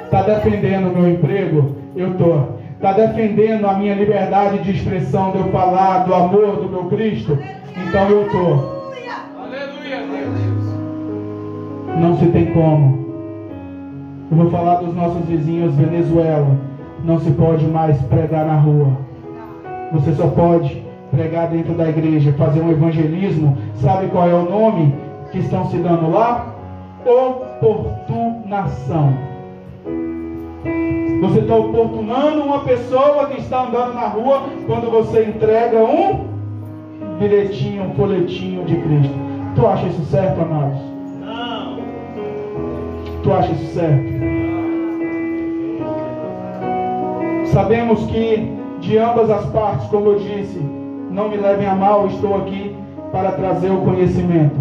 Está 0.05 0.23
defendendo 0.23 0.87
o 0.87 0.97
meu 0.97 1.11
emprego? 1.11 1.75
Eu 1.95 2.13
estou. 2.13 2.57
Está 2.73 2.93
defendendo 2.93 3.67
a 3.67 3.73
minha 3.75 3.93
liberdade 3.93 4.57
de 4.63 4.71
expressão, 4.71 5.31
de 5.31 5.37
eu 5.37 5.51
falar 5.51 5.99
do 5.99 6.15
amor 6.15 6.55
do 6.55 6.67
meu 6.67 6.85
Cristo? 6.85 7.37
Então 7.77 8.09
eu 8.09 8.25
estou. 8.25 8.81
Não 11.95 12.17
se 12.17 12.25
tem 12.29 12.47
como. 12.47 12.99
Eu 14.31 14.37
vou 14.37 14.49
falar 14.49 14.77
dos 14.77 14.95
nossos 14.95 15.23
vizinhos 15.27 15.75
Venezuela. 15.75 16.57
Não 17.03 17.19
se 17.19 17.29
pode 17.31 17.65
mais 17.67 18.01
pregar 18.03 18.47
na 18.47 18.55
rua. 18.55 18.97
Você 19.91 20.11
só 20.15 20.25
pode 20.27 20.83
pregar 21.11 21.49
dentro 21.49 21.73
da 21.75 21.87
igreja, 21.87 22.33
fazer 22.33 22.61
um 22.61 22.71
evangelismo. 22.71 23.55
Sabe 23.75 24.07
qual 24.07 24.27
é 24.27 24.33
o 24.33 24.49
nome 24.49 25.10
que 25.31 25.39
estão 25.39 25.69
se 25.69 25.77
dando 25.77 26.11
lá? 26.11 26.47
Oportunação. 27.05 29.13
Você 31.21 31.39
está 31.39 31.55
oportunando 31.55 32.43
uma 32.43 32.59
pessoa 32.59 33.27
que 33.27 33.39
está 33.39 33.63
andando 33.63 33.93
na 33.93 34.07
rua 34.07 34.43
quando 34.65 34.89
você 34.89 35.25
entrega 35.25 35.77
um 35.77 36.25
bilhetinho, 37.19 37.83
um 37.83 37.93
folhetinho 37.93 38.65
de 38.65 38.75
Cristo. 38.75 39.13
Tu 39.55 39.67
acha 39.67 39.87
isso 39.87 40.03
certo, 40.05 40.41
amados? 40.41 40.79
Tu 43.23 43.31
acha 43.31 43.51
isso 43.51 43.73
certo? 43.73 44.21
Sabemos 47.45 48.03
que 48.07 48.51
de 48.79 48.97
ambas 48.97 49.29
as 49.29 49.45
partes, 49.47 49.87
como 49.89 50.07
eu 50.07 50.19
disse, 50.19 50.59
não 51.11 51.29
me 51.29 51.37
levem 51.37 51.67
a 51.67 51.75
mal, 51.75 52.07
estou 52.07 52.35
aqui 52.37 52.75
para 53.11 53.33
trazer 53.33 53.69
o 53.69 53.81
conhecimento. 53.81 54.55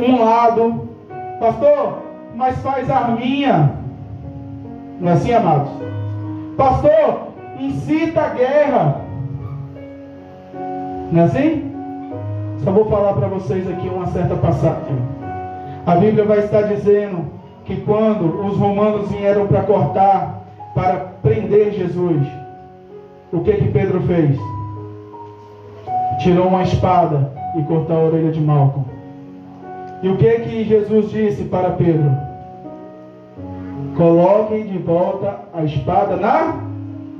Um 0.00 0.24
lado, 0.24 0.88
pastor, 1.38 1.98
mas 2.34 2.56
faz 2.62 2.90
arminha. 2.90 3.72
Não 4.98 5.10
é 5.10 5.12
assim, 5.12 5.32
amados? 5.32 5.70
Pastor, 6.56 7.28
incita 7.58 8.22
a 8.22 8.28
guerra. 8.30 9.00
Não 11.12 11.20
é 11.20 11.24
assim? 11.24 11.70
Só 12.64 12.70
vou 12.70 12.86
falar 12.86 13.12
para 13.12 13.28
vocês 13.28 13.68
aqui 13.68 13.88
uma 13.88 14.06
certa 14.06 14.36
passagem. 14.36 14.96
A 15.86 15.96
Bíblia 15.96 16.24
vai 16.24 16.38
estar 16.38 16.62
dizendo 16.62 17.26
que 17.66 17.76
quando 17.82 18.46
os 18.46 18.56
romanos 18.56 19.10
vieram 19.10 19.46
para 19.46 19.62
cortar, 19.62 20.44
para 20.74 21.10
prender 21.22 21.72
Jesus, 21.72 22.26
o 23.32 23.40
que 23.40 23.52
que 23.52 23.68
Pedro 23.68 24.00
fez? 24.02 24.38
Tirou 26.22 26.48
uma 26.48 26.62
espada 26.62 27.32
e 27.56 27.62
cortou 27.64 27.96
a 27.96 28.04
orelha 28.04 28.32
de 28.32 28.40
Malcolm. 28.40 28.99
E 30.02 30.08
o 30.08 30.16
que 30.16 30.30
que 30.40 30.64
Jesus 30.64 31.10
disse 31.10 31.44
para 31.44 31.70
Pedro? 31.70 32.10
Coloquem 33.96 34.66
de 34.66 34.78
volta 34.78 35.40
a 35.52 35.62
espada 35.64 36.16
na 36.16 36.54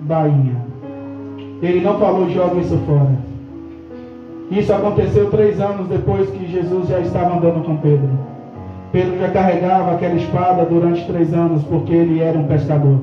bainha. 0.01 0.57
Ele 1.63 1.81
não 1.83 1.99
falou 1.99 2.31
joga 2.31 2.59
isso 2.59 2.79
fora. 2.87 3.19
Isso 4.51 4.73
aconteceu 4.73 5.31
três 5.31 5.61
anos 5.61 5.89
depois 5.89 6.29
que 6.31 6.51
Jesus 6.51 6.89
já 6.89 7.01
estava 7.01 7.37
andando 7.37 7.63
com 7.65 7.77
Pedro. 7.77 8.09
Pedro 8.91 9.19
já 9.19 9.29
carregava 9.29 9.93
aquela 9.93 10.17
espada 10.17 10.65
durante 10.65 11.07
três 11.07 11.35
anos 11.35 11.63
porque 11.65 11.93
ele 11.93 12.21
era 12.21 12.39
um 12.39 12.47
pescador. 12.47 12.99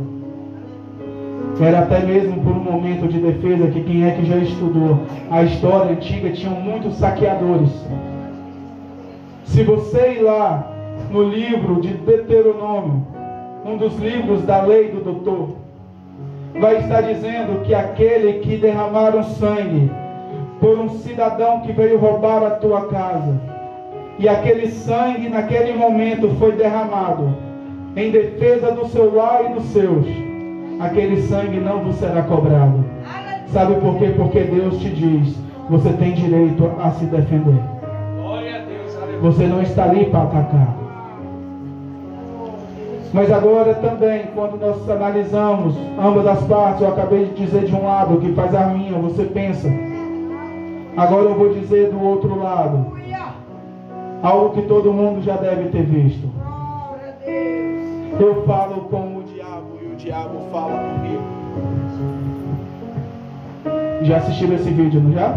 Era 1.61 1.79
até 1.79 1.99
mesmo 2.01 2.41
por 2.41 2.51
um 2.51 2.63
momento 2.63 3.07
de 3.07 3.19
defesa 3.19 3.67
que 3.67 3.81
quem 3.81 4.05
é 4.05 4.11
que 4.11 4.25
já 4.25 4.37
estudou 4.37 4.99
a 5.31 5.43
história 5.43 5.91
antiga 5.91 6.31
tinham 6.31 6.55
muitos 6.55 6.95
saqueadores. 6.95 7.71
Se 9.57 9.63
você 9.63 10.11
ir 10.11 10.21
lá 10.21 10.71
no 11.09 11.23
livro 11.23 11.81
de 11.81 11.87
Deuteronômio, 11.87 13.07
um 13.65 13.75
dos 13.75 13.97
livros 13.97 14.43
da 14.43 14.61
lei 14.61 14.91
do 14.91 15.03
doutor, 15.03 15.55
vai 16.61 16.77
estar 16.77 17.01
dizendo 17.01 17.63
que 17.63 17.73
aquele 17.73 18.33
que 18.33 18.55
derramaram 18.57 19.23
sangue 19.23 19.89
por 20.59 20.77
um 20.77 20.89
cidadão 20.89 21.61
que 21.61 21.71
veio 21.71 21.97
roubar 21.97 22.43
a 22.43 22.51
tua 22.51 22.85
casa, 22.85 23.33
e 24.19 24.29
aquele 24.29 24.69
sangue 24.69 25.27
naquele 25.27 25.73
momento 25.73 26.29
foi 26.37 26.51
derramado 26.51 27.35
em 27.95 28.11
defesa 28.11 28.71
do 28.73 28.87
seu 28.89 29.11
lar 29.15 29.43
e 29.43 29.53
dos 29.55 29.63
seus, 29.69 30.05
aquele 30.79 31.19
sangue 31.23 31.59
não 31.59 31.79
vos 31.79 31.95
será 31.95 32.21
cobrado. 32.21 32.85
Sabe 33.47 33.73
por 33.81 33.97
quê? 33.97 34.13
Porque 34.15 34.41
Deus 34.41 34.77
te 34.77 34.91
diz: 34.91 35.35
você 35.67 35.91
tem 35.93 36.13
direito 36.13 36.71
a 36.79 36.91
se 36.91 37.05
defender. 37.05 37.76
Você 39.21 39.47
não 39.47 39.61
está 39.61 39.83
ali 39.85 40.05
para 40.05 40.23
atacar. 40.23 40.75
Mas 43.13 43.31
agora 43.31 43.73
também, 43.75 44.27
quando 44.35 44.59
nós 44.59 44.89
analisamos 44.89 45.75
ambas 45.99 46.27
as 46.27 46.43
partes, 46.43 46.81
eu 46.81 46.89
acabei 46.89 47.25
de 47.25 47.45
dizer 47.45 47.65
de 47.65 47.73
um 47.73 47.85
lado 47.85 48.17
que 48.19 48.33
faz 48.33 48.53
a 48.53 48.67
minha, 48.67 48.97
você 48.99 49.23
pensa. 49.23 49.69
Agora 50.95 51.23
eu 51.23 51.35
vou 51.35 51.53
dizer 51.53 51.89
do 51.89 52.01
outro 52.01 52.37
lado. 52.37 52.97
Algo 54.21 54.49
que 54.49 54.63
todo 54.63 54.91
mundo 54.91 55.21
já 55.23 55.37
deve 55.37 55.69
ter 55.69 55.83
visto. 55.83 56.27
Eu 58.19 58.43
falo 58.45 58.81
com 58.89 59.17
o 59.17 59.23
diabo 59.23 59.77
e 59.81 59.93
o 59.93 59.95
diabo 59.95 60.39
fala 60.51 60.79
comigo. 60.79 61.21
Já 64.01 64.17
assistiram 64.17 64.55
esse 64.55 64.69
vídeo, 64.71 65.01
não 65.01 65.13
já? 65.13 65.33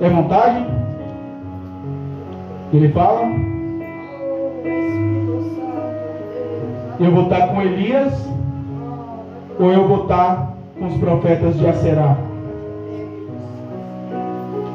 É 0.00 0.08
montagem? 0.08 0.79
Ele 2.72 2.88
fala. 2.90 3.28
Eu 7.00 7.10
vou 7.12 7.24
estar 7.24 7.48
com 7.48 7.62
Elias 7.62 8.12
ou 9.58 9.72
eu 9.72 9.88
vou 9.88 10.02
estar 10.02 10.54
com 10.78 10.86
os 10.86 10.96
profetas 10.98 11.58
de 11.58 11.66
Acerá? 11.66 12.16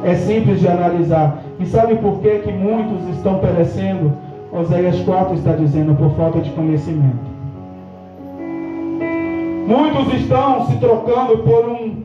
É 0.03 0.15
simples 0.15 0.59
de 0.59 0.67
analisar. 0.67 1.39
E 1.59 1.65
sabe 1.65 1.95
por 1.95 2.19
que, 2.19 2.39
que 2.39 2.51
muitos 2.51 3.07
estão 3.15 3.39
perecendo? 3.39 4.13
Oséias 4.51 4.99
4 5.01 5.35
está 5.35 5.53
dizendo 5.53 5.95
por 5.95 6.11
falta 6.11 6.39
de 6.39 6.49
conhecimento. 6.51 7.35
Muitos 9.67 10.13
estão 10.13 10.67
se 10.67 10.77
trocando 10.77 11.39
por 11.39 11.67
um 11.67 12.03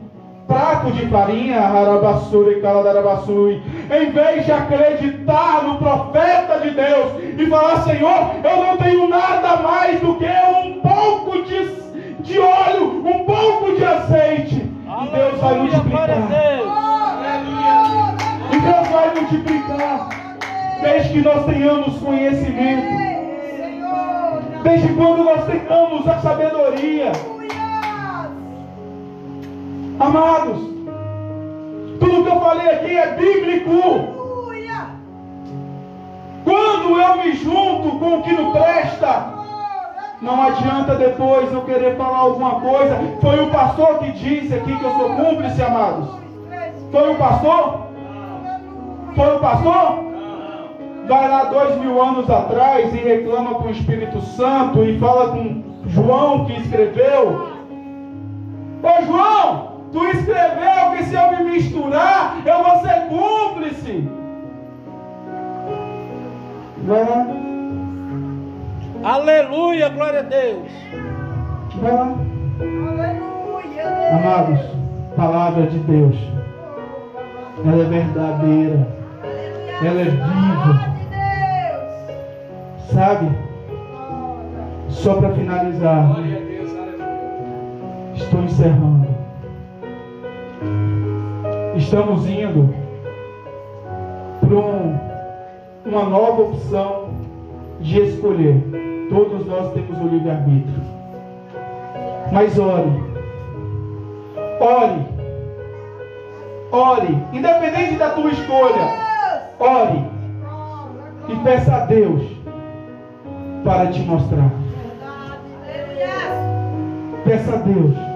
prato 0.49 0.91
de 0.93 1.07
farinha, 1.07 1.61
harabassuri 1.61 2.59
e 2.59 2.61
caladarabassuri, 2.61 3.63
em 3.91 4.11
vez 4.13 4.47
de 4.47 4.53
acreditar 4.53 5.65
no 5.65 5.79
profeta 5.79 6.61
de 6.61 6.71
Deus 6.71 7.13
e 7.39 7.47
falar, 7.47 7.83
Senhor, 7.83 8.31
eu 8.45 8.65
não 8.65 8.77
tenho 8.77 9.09
nada 9.09 9.57
mais 9.57 10.01
do 10.01 10.15
que 10.15 10.27
um 10.65 10.81
pouco 10.81 11.43
de, 11.43 12.23
de 12.23 12.39
óleo, 12.39 13.05
um 13.05 13.25
pouco 13.25 13.75
de 13.75 13.85
azeite. 13.85 14.55
E 14.55 15.09
Deus 15.09 15.41
vai 15.41 15.55
multiplicar. 15.55 16.09
E 18.53 18.59
Deus 18.61 18.89
vai 18.89 19.15
multiplicar. 19.15 20.09
Desde 20.83 21.09
que 21.11 21.21
nós 21.21 21.45
tenhamos 21.47 21.99
conhecimento. 21.99 23.01
Desde 24.63 24.89
quando 24.93 25.25
nós 25.25 25.45
tenhamos 25.47 26.07
a 26.07 26.19
sabedoria. 26.21 27.13
Amados, 29.99 30.70
tudo 32.01 32.25
que 32.25 32.29
eu 32.29 32.41
falei 32.41 32.71
aqui 32.71 32.97
é 32.97 33.15
bíblico. 33.15 34.21
Quando 36.43 37.01
eu 37.01 37.17
me 37.19 37.33
junto 37.35 37.99
com 37.99 38.19
o 38.19 38.23
que 38.23 38.33
não 38.33 38.51
presta, 38.53 39.35
não 40.23 40.43
adianta 40.43 40.95
depois 40.97 41.53
eu 41.53 41.63
querer 41.63 41.97
falar 41.97 42.19
alguma 42.19 42.61
coisa. 42.61 42.99
Foi 43.21 43.41
o 43.41 43.51
pastor 43.51 43.99
que 43.99 44.13
disse 44.13 44.55
aqui 44.55 44.75
que 44.77 44.85
eu 44.85 44.91
sou 44.93 45.11
cúmplice, 45.11 45.63
amados. 45.63 46.09
Foi 46.91 47.13
o 47.13 47.17
pastor? 47.17 47.81
Foi 49.15 49.37
o 49.37 49.39
pastor? 49.39 50.11
Vai 51.07 51.29
lá 51.29 51.45
dois 51.45 51.77
mil 51.77 52.01
anos 52.03 52.29
atrás 52.31 52.95
e 52.95 52.99
reclama 52.99 53.55
com 53.55 53.69
o 53.69 53.71
Espírito 53.71 54.21
Santo 54.21 54.83
e 54.85 54.99
fala 54.99 55.31
com 55.31 55.63
João 55.87 56.47
que 56.47 56.53
escreveu. 56.61 57.49
Ô 58.83 59.05
João, 59.07 59.70
Tu 59.93 60.07
escreveu 60.07 60.93
que 60.97 61.05
se 61.05 61.15
eu 61.17 61.33
me 61.33 61.51
misturar, 61.51 62.41
eu 62.47 62.63
vou 62.63 62.81
ser 62.81 63.09
cúmplice. 63.09 64.09
Vai 66.87 67.05
lá. 67.05 67.27
Aleluia, 69.03 69.89
glória 69.89 70.21
a 70.21 70.23
Deus. 70.23 70.71
Vai 71.83 71.93
lá. 71.93 72.15
Aleluia. 72.89 74.17
Amados, 74.17 74.61
palavra 75.17 75.67
de 75.67 75.79
Deus. 75.79 76.17
Ela 77.67 77.83
é 77.83 77.87
verdadeira. 77.87 78.89
Ela 79.83 80.01
é 80.01 80.05
viva. 80.05 80.91
Sabe? 82.93 83.29
Só 84.89 85.15
para 85.15 85.31
finalizar. 85.31 86.17
Estou 88.15 88.43
encerrando 88.43 89.10
estamos 91.81 92.29
indo 92.29 92.73
para 94.41 94.55
um, 94.55 94.99
uma 95.87 96.05
nova 96.05 96.43
opção 96.43 97.09
de 97.81 98.01
escolher. 98.01 98.63
Todos 99.09 99.47
nós 99.47 99.73
temos 99.73 99.99
o 99.99 100.09
livre-arbítrio. 100.09 100.83
Mas 102.31 102.59
ore. 102.59 102.93
Ore. 104.61 105.07
Ore. 106.71 107.19
Independente 107.33 107.97
da 107.97 108.11
tua 108.11 108.31
escolha. 108.31 108.89
Ore. 109.59 110.05
E 111.29 111.37
peça 111.43 111.75
a 111.75 111.87
Deus 111.87 112.23
para 113.65 113.87
te 113.89 114.01
mostrar. 114.01 114.51
Peça 117.25 117.55
a 117.55 117.57
Deus 117.57 118.10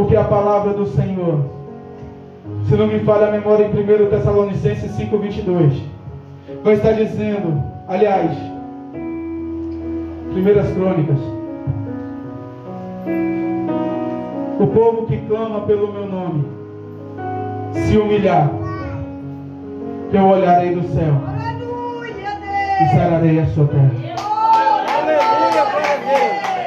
porque 0.00 0.16
a 0.16 0.24
palavra 0.24 0.72
do 0.72 0.86
Senhor, 0.86 1.44
se 2.66 2.74
não 2.74 2.86
me 2.86 3.00
falha 3.00 3.26
a 3.26 3.32
memória 3.32 3.64
em 3.64 3.68
1 3.68 4.08
Tessalonicenses 4.08 4.92
5, 4.92 5.18
22, 5.18 5.74
vai 6.64 6.72
estar 6.72 6.92
dizendo, 6.92 7.62
aliás, 7.86 8.30
primeiras 10.32 10.72
crônicas, 10.72 11.18
o 14.58 14.66
povo 14.68 15.04
que 15.06 15.18
clama 15.18 15.60
pelo 15.66 15.92
meu 15.92 16.06
nome, 16.06 16.46
se 17.74 17.98
humilhar, 17.98 18.50
eu 20.14 20.24
olharei 20.24 20.74
do 20.76 20.82
céu 20.94 21.12
e 22.80 22.88
sararei 22.96 23.38
a 23.38 23.46
sua 23.48 23.66
terra. 23.66 23.90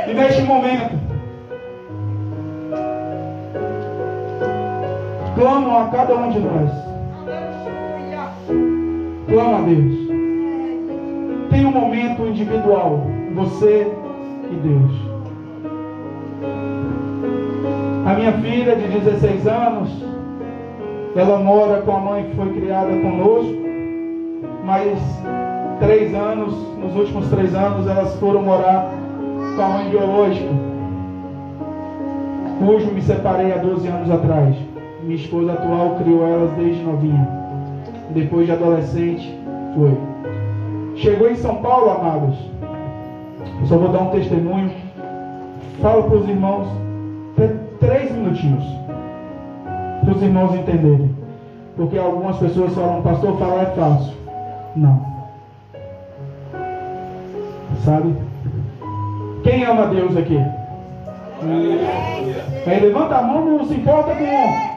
E 0.07 0.13
neste 0.13 0.43
momento, 0.43 1.02
clamam 5.35 5.77
a 5.77 5.87
cada 5.87 6.15
um 6.15 6.29
de 6.29 6.39
nós. 6.39 6.71
Clama 9.27 9.57
a 9.57 9.61
Deus. 9.61 10.03
Tem 11.49 11.65
um 11.65 11.71
momento 11.71 12.25
individual, 12.25 13.01
você 13.35 13.91
e 14.51 14.55
Deus. 14.55 14.91
A 18.05 18.13
minha 18.15 18.33
filha 18.33 18.75
de 18.75 18.87
16 18.87 19.47
anos, 19.47 19.89
ela 21.15 21.39
mora 21.39 21.81
com 21.81 21.95
a 21.95 21.99
mãe 21.99 22.23
que 22.25 22.35
foi 22.35 22.53
criada 22.53 22.89
conosco, 22.89 23.53
mas 24.65 24.99
três 25.79 26.13
anos, 26.13 26.53
nos 26.77 26.95
últimos 26.95 27.29
três 27.29 27.53
anos, 27.55 27.87
elas 27.87 28.15
foram 28.19 28.41
morar 28.41 28.91
com 29.55 29.61
a 29.61 29.67
mãe 29.67 29.89
biológica, 29.89 30.49
cujo 32.59 32.91
me 32.91 33.01
separei 33.01 33.51
há 33.51 33.57
12 33.57 33.87
anos 33.87 34.11
atrás. 34.11 34.72
Minha 35.03 35.15
esposa 35.15 35.51
atual 35.51 35.95
criou 36.01 36.25
elas 36.25 36.51
desde 36.51 36.81
novinha. 36.81 37.27
depois 38.11 38.45
de 38.45 38.53
adolescente, 38.53 39.37
foi. 39.75 39.97
Chegou 40.95 41.29
em 41.29 41.35
São 41.35 41.55
Paulo, 41.55 41.89
amados. 41.89 42.37
Eu 43.59 43.67
só 43.67 43.77
vou 43.77 43.89
dar 43.89 44.03
um 44.03 44.11
testemunho. 44.11 44.71
Falo 45.81 46.03
para 46.03 46.17
os 46.17 46.29
irmãos, 46.29 46.67
três 47.79 48.11
minutinhos, 48.11 48.63
para 50.01 50.13
os 50.15 50.21
irmãos 50.21 50.55
entenderem. 50.55 51.13
Porque 51.75 51.97
algumas 51.97 52.37
pessoas 52.37 52.73
falam, 52.73 53.01
pastor, 53.01 53.37
falar 53.37 53.63
é 53.63 53.65
fácil. 53.65 54.13
Não. 54.75 55.05
Sabe? 57.83 58.15
Quem 59.43 59.65
ama 59.65 59.87
Deus 59.87 60.15
aqui? 60.15 60.39
Aí 62.65 62.79
levanta 62.79 63.17
a 63.17 63.21
mão, 63.21 63.45
não 63.45 63.65
se 63.65 63.73
importa 63.73 64.15
com, 64.15 64.72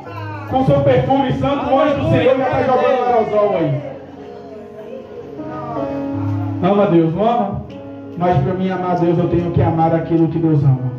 com 0.50 0.64
seu 0.64 0.80
perfume 0.80 1.32
santo, 1.34 1.70
o 1.70 1.80
anjo 1.80 2.00
do 2.00 2.10
Senhor 2.10 2.36
já 2.36 2.44
está 2.44 2.62
jogando 2.62 3.04
aerosol 3.04 3.56
aí. 3.56 3.80
Ama 6.62 6.86
Deus, 6.86 7.14
não 7.14 7.28
ama? 7.28 7.62
Mas 8.16 8.38
para 8.38 8.54
mim 8.54 8.70
amar 8.70 8.98
Deus, 8.98 9.18
eu 9.18 9.28
tenho 9.28 9.50
que 9.50 9.62
amar 9.62 9.94
aquilo 9.94 10.28
que 10.28 10.38
Deus 10.38 10.62
ama. 10.64 10.96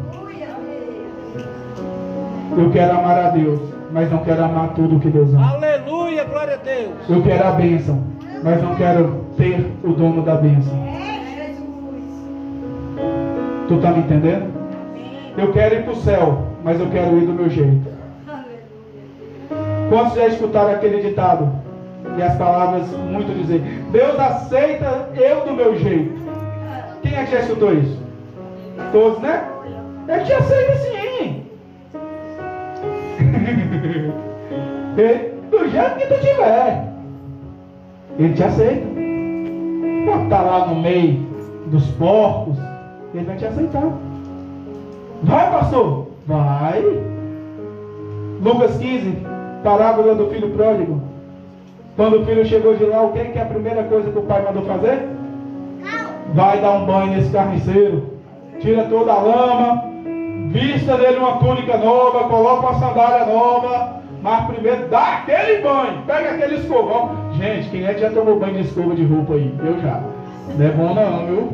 Eu 2.57 2.69
quero 2.71 2.91
amar 2.91 3.17
a 3.17 3.29
Deus, 3.29 3.59
mas 3.91 4.11
não 4.11 4.19
quero 4.19 4.43
amar 4.43 4.69
tudo 4.75 4.99
que 4.99 5.09
Deus 5.09 5.33
ama. 5.33 5.53
Aleluia, 5.53 6.23
glória 6.25 6.53
a 6.53 6.57
Deus. 6.57 6.93
Eu 7.09 7.23
quero 7.23 7.47
a 7.47 7.51
bênção, 7.51 8.03
mas 8.43 8.61
não 8.61 8.75
quero 8.75 9.25
ter 9.35 9.71
o 9.83 9.93
dono 9.93 10.21
da 10.23 10.35
bênção. 10.35 10.73
Tu 13.67 13.73
está 13.73 13.91
me 13.91 13.99
entendendo? 13.99 14.53
Eu 15.37 15.51
quero 15.51 15.75
ir 15.75 15.83
para 15.83 15.93
o 15.93 15.97
céu, 15.97 16.43
mas 16.63 16.79
eu 16.79 16.87
quero 16.87 17.17
ir 17.17 17.25
do 17.25 17.33
meu 17.33 17.49
jeito. 17.49 17.96
Quantos 19.89 20.15
já 20.15 20.27
escutaram 20.27 20.71
aquele 20.71 21.01
ditado? 21.01 21.49
E 22.17 22.21
as 22.21 22.35
palavras 22.37 22.87
muito 23.11 23.33
dizer, 23.33 23.61
Deus 23.91 24.19
aceita 24.19 25.09
eu 25.15 25.45
do 25.45 25.53
meu 25.53 25.77
jeito. 25.77 26.17
Quem 27.01 27.15
é 27.15 27.25
que 27.25 27.31
já 27.31 27.39
escutou 27.39 27.73
isso? 27.73 28.01
Todos, 28.91 29.19
né? 29.19 29.43
Ele 30.07 30.23
te 30.23 30.33
aceita 30.33 30.75
sim. 30.77 31.45
do 35.51 35.69
jeito 35.69 35.95
que 35.97 36.07
tu 36.07 36.19
tiver. 36.21 36.87
Ele 38.17 38.33
te 38.33 38.43
aceita. 38.43 38.87
Pode 40.05 40.23
estar 40.23 40.41
lá 40.41 40.67
no 40.67 40.75
meio 40.75 41.19
dos 41.67 41.85
porcos, 41.91 42.57
ele 43.13 43.25
vai 43.25 43.35
te 43.35 43.45
aceitar. 43.45 43.91
Vai, 45.23 45.51
pastor? 45.51 46.07
Vai. 46.25 46.81
Lucas 48.41 48.77
15, 48.77 49.17
parábola 49.63 50.15
do 50.15 50.27
filho 50.27 50.49
pródigo. 50.51 51.01
Quando 51.95 52.19
o 52.19 52.25
filho 52.25 52.45
chegou 52.45 52.75
de 52.75 52.85
lá, 52.85 53.01
o 53.01 53.11
que 53.11 53.19
é 53.19 53.41
a 53.41 53.45
primeira 53.45 53.83
coisa 53.83 54.11
que 54.11 54.19
o 54.19 54.23
pai 54.23 54.43
mandou 54.43 54.63
fazer? 54.65 55.07
Vai 56.33 56.61
dar 56.61 56.73
um 56.73 56.85
banho 56.85 57.15
nesse 57.15 57.31
carniceiro. 57.31 58.13
Tira 58.59 58.83
toda 58.83 59.13
a 59.13 59.21
lama. 59.21 59.83
Vista 60.49 60.97
dele 60.97 61.17
uma 61.17 61.37
túnica 61.37 61.77
nova. 61.77 62.27
Coloca 62.29 62.67
uma 62.67 62.79
sandália 62.79 63.25
nova. 63.25 63.97
Mas 64.21 64.45
primeiro 64.45 64.87
dá 64.89 65.19
aquele 65.19 65.61
banho. 65.61 66.03
Pega 66.05 66.31
aquele 66.31 66.57
escovão. 66.57 67.15
Gente, 67.33 67.69
quem 67.69 67.85
é 67.85 67.93
que 67.93 68.01
já 68.01 68.11
tomou 68.11 68.39
banho 68.39 68.55
de 68.55 68.61
escova 68.61 68.93
de 68.93 69.03
roupa 69.03 69.33
aí? 69.33 69.53
Eu 69.59 69.81
já. 69.81 70.01
Não 70.55 70.65
é 70.65 70.69
bom 70.69 70.93
não, 70.93 71.25
viu? 71.25 71.53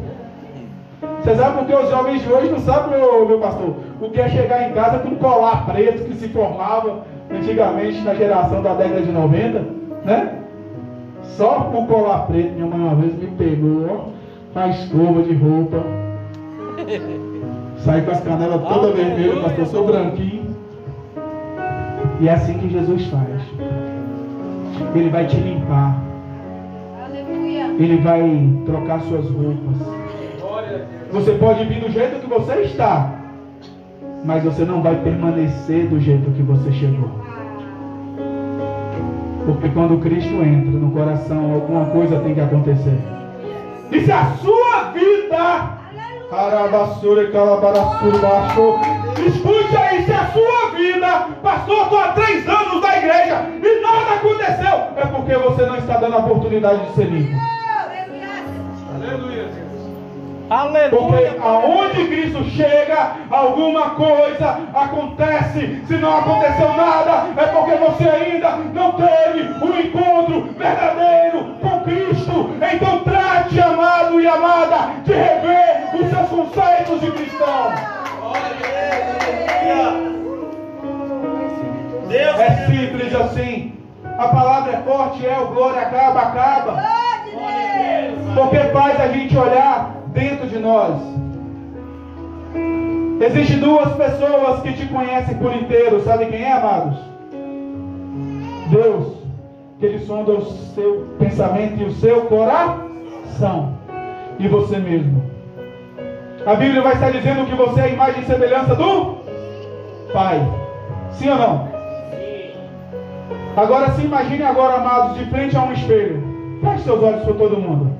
Você 1.21 1.35
sabe 1.35 1.57
porque 1.57 1.73
os 1.73 1.89
jovens 1.89 2.21
de 2.21 2.31
hoje 2.31 2.49
não 2.49 2.59
sabem, 2.59 2.99
meu, 2.99 3.27
meu 3.27 3.39
pastor, 3.39 3.75
o 4.01 4.09
que 4.09 4.19
é 4.19 4.29
chegar 4.29 4.69
em 4.69 4.73
casa 4.73 4.99
com 4.99 5.09
um 5.09 5.15
colar 5.15 5.65
preto 5.65 6.05
que 6.05 6.15
se 6.15 6.29
formava 6.29 7.03
antigamente 7.35 8.01
na 8.01 8.13
geração 8.13 8.61
da 8.61 8.73
década 8.73 9.01
de 9.01 9.11
90, 9.11 9.65
né? 10.05 10.39
Só 11.23 11.61
com 11.71 11.83
o 11.83 11.87
colar 11.87 12.27
preto, 12.27 12.53
minha 12.53 12.67
mãe 12.67 12.79
uma 12.79 12.95
vez 12.95 13.15
me 13.15 13.27
pegou, 13.37 14.13
a 14.55 14.67
escova 14.67 15.23
de 15.23 15.33
roupa. 15.33 15.83
Sai 17.77 18.01
com 18.01 18.11
as 18.11 18.21
canelas 18.21 18.61
toda 18.61 18.91
vermelha, 18.91 19.41
pastor, 19.41 19.65
sou 19.67 19.85
branquinho. 19.87 20.55
E 22.21 22.27
é 22.27 22.33
assim 22.33 22.57
que 22.57 22.69
Jesus 22.69 23.07
faz. 23.07 23.41
Ele 24.95 25.09
vai 25.09 25.25
te 25.25 25.35
limpar. 25.37 26.01
Ele 27.79 27.97
vai 27.97 28.49
trocar 28.65 29.01
suas 29.01 29.25
roupas. 29.29 30.03
Você 31.11 31.31
pode 31.33 31.65
vir 31.65 31.79
do 31.79 31.91
jeito 31.91 32.19
que 32.21 32.27
você 32.27 32.61
está, 32.61 33.11
mas 34.23 34.43
você 34.43 34.63
não 34.63 34.81
vai 34.81 34.95
permanecer 34.95 35.87
do 35.87 35.99
jeito 35.99 36.31
que 36.31 36.41
você 36.43 36.71
chegou. 36.71 37.22
Porque 39.45 39.69
quando 39.69 39.99
Cristo 40.01 40.33
entra 40.41 40.71
no 40.71 40.91
coração, 40.91 41.53
alguma 41.53 41.85
coisa 41.87 42.19
tem 42.19 42.33
que 42.33 42.41
acontecer. 42.41 42.97
E 43.91 44.01
se 44.01 44.11
a 44.11 44.25
sua 44.41 44.91
vida, 44.93 45.77
e 49.19 49.27
escute 49.27 49.77
aí, 49.77 50.03
se 50.03 50.11
a 50.11 50.25
sua 50.27 50.71
vida, 50.71 51.27
pastor, 51.43 51.83
estou 51.83 51.99
há 51.99 52.07
três 52.13 52.47
anos 52.47 52.81
na 52.81 52.97
igreja 52.97 53.45
e 53.61 53.81
nada 53.81 54.15
aconteceu, 54.15 54.73
é 54.95 55.05
porque 55.05 55.35
você 55.35 55.65
não 55.65 55.75
está 55.77 55.97
dando 55.97 56.15
a 56.15 56.19
oportunidade 56.19 56.85
de 56.87 56.95
ser 56.95 57.05
limpo. 57.05 57.37
Aleluia. 60.49 60.89
Porque 60.89 61.41
aonde 61.41 62.07
Cristo 62.07 62.43
chega, 62.51 63.15
alguma 63.31 63.91
coisa 63.91 64.59
acontece. 64.73 65.81
Se 65.87 65.93
não 65.95 66.17
aconteceu 66.17 66.69
nada, 66.73 67.27
é 67.37 67.45
porque 67.47 67.75
você 67.75 68.09
ainda 68.09 68.51
não 68.73 68.91
teve 68.93 69.65
um 69.65 69.79
encontro 69.79 70.49
verdadeiro 70.57 71.55
com 71.61 71.79
Cristo. 71.81 72.49
Então 72.73 72.99
trate, 72.99 73.59
amado 73.59 74.19
e 74.19 74.27
amada, 74.27 74.91
de 75.03 75.13
rever 75.13 75.89
os 75.93 76.09
seus 76.09 76.29
conceitos 76.29 76.99
de 77.01 77.11
cristão. 77.11 77.73
Deus 82.07 82.39
é 82.39 82.67
simples 82.67 83.15
assim. 83.15 83.73
A 84.17 84.27
palavra 84.27 84.73
é 84.73 84.81
forte, 84.83 85.25
é 85.25 85.39
o 85.39 85.47
glória 85.47 85.81
acaba, 85.81 86.19
acaba. 86.19 86.83
Porque 88.35 88.59
faz 88.71 88.99
a 88.99 89.07
gente 89.07 89.37
olhar 89.37 89.62
dentro 90.13 90.47
de 90.47 90.59
nós. 90.59 91.01
Existem 93.19 93.59
duas 93.59 93.93
pessoas 93.95 94.61
que 94.61 94.73
te 94.73 94.85
conhecem 94.87 95.35
por 95.37 95.53
inteiro. 95.53 96.01
Sabe 96.01 96.27
quem 96.27 96.43
é, 96.43 96.51
amados? 96.51 96.97
Deus, 98.69 99.17
que 99.79 99.85
Ele 99.85 99.99
sonda 99.99 100.31
o 100.31 100.41
seu 100.41 101.07
pensamento 101.19 101.81
e 101.81 101.85
o 101.85 101.91
seu 101.93 102.21
coração. 102.21 103.73
E 104.39 104.47
você 104.47 104.77
mesmo. 104.77 105.23
A 106.45 106.55
Bíblia 106.55 106.81
vai 106.81 106.93
estar 106.93 107.11
dizendo 107.11 107.45
que 107.45 107.55
você 107.55 107.79
é 107.79 107.83
a 107.83 107.89
imagem 107.89 108.23
e 108.23 108.25
semelhança 108.25 108.75
do 108.75 109.17
Pai. 110.11 110.45
Sim 111.11 111.29
ou 111.29 111.37
não? 111.37 111.73
Agora 113.55 113.91
se 113.91 114.01
imagine 114.01 114.43
agora, 114.43 114.75
amados, 114.75 115.17
de 115.17 115.25
frente 115.25 115.55
a 115.55 115.63
um 115.63 115.71
espelho. 115.71 116.21
Feche 116.59 116.83
seus 116.83 117.01
olhos 117.01 117.23
para 117.23 117.33
todo 117.35 117.59
mundo. 117.59 117.95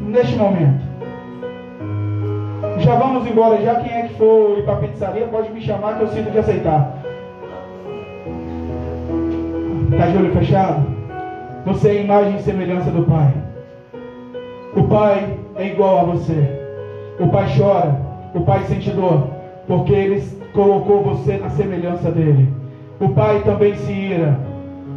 Neste 0.00 0.36
momento. 0.36 0.87
Já 2.78 2.94
vamos 2.94 3.26
embora, 3.26 3.60
já 3.60 3.74
quem 3.76 3.92
é 3.92 4.02
que 4.02 4.14
for 4.14 4.58
ir 4.58 4.62
para 4.62 4.74
a 4.74 4.76
pizzaria 4.76 5.26
pode 5.26 5.50
me 5.52 5.60
chamar 5.60 5.96
que 5.96 6.04
eu 6.04 6.08
sinto 6.08 6.30
de 6.30 6.38
aceitar. 6.38 7.02
Está 9.90 10.06
de 10.06 10.16
olho 10.16 10.32
fechado? 10.32 10.86
Você 11.66 11.88
é 11.88 12.02
imagem 12.02 12.36
e 12.36 12.42
semelhança 12.42 12.90
do 12.90 13.04
Pai. 13.04 13.32
O 14.76 14.84
Pai 14.84 15.38
é 15.56 15.66
igual 15.66 15.98
a 15.98 16.04
você. 16.04 16.58
O 17.18 17.26
Pai 17.28 17.46
chora, 17.56 18.00
o 18.32 18.42
Pai 18.42 18.62
sente 18.62 18.90
dor, 18.90 19.28
porque 19.66 19.92
Ele 19.92 20.22
colocou 20.52 21.02
você 21.02 21.36
na 21.36 21.50
semelhança 21.50 22.12
dele. 22.12 22.48
O 23.00 23.08
Pai 23.08 23.42
também 23.42 23.74
se 23.74 23.92
ira, 23.92 24.38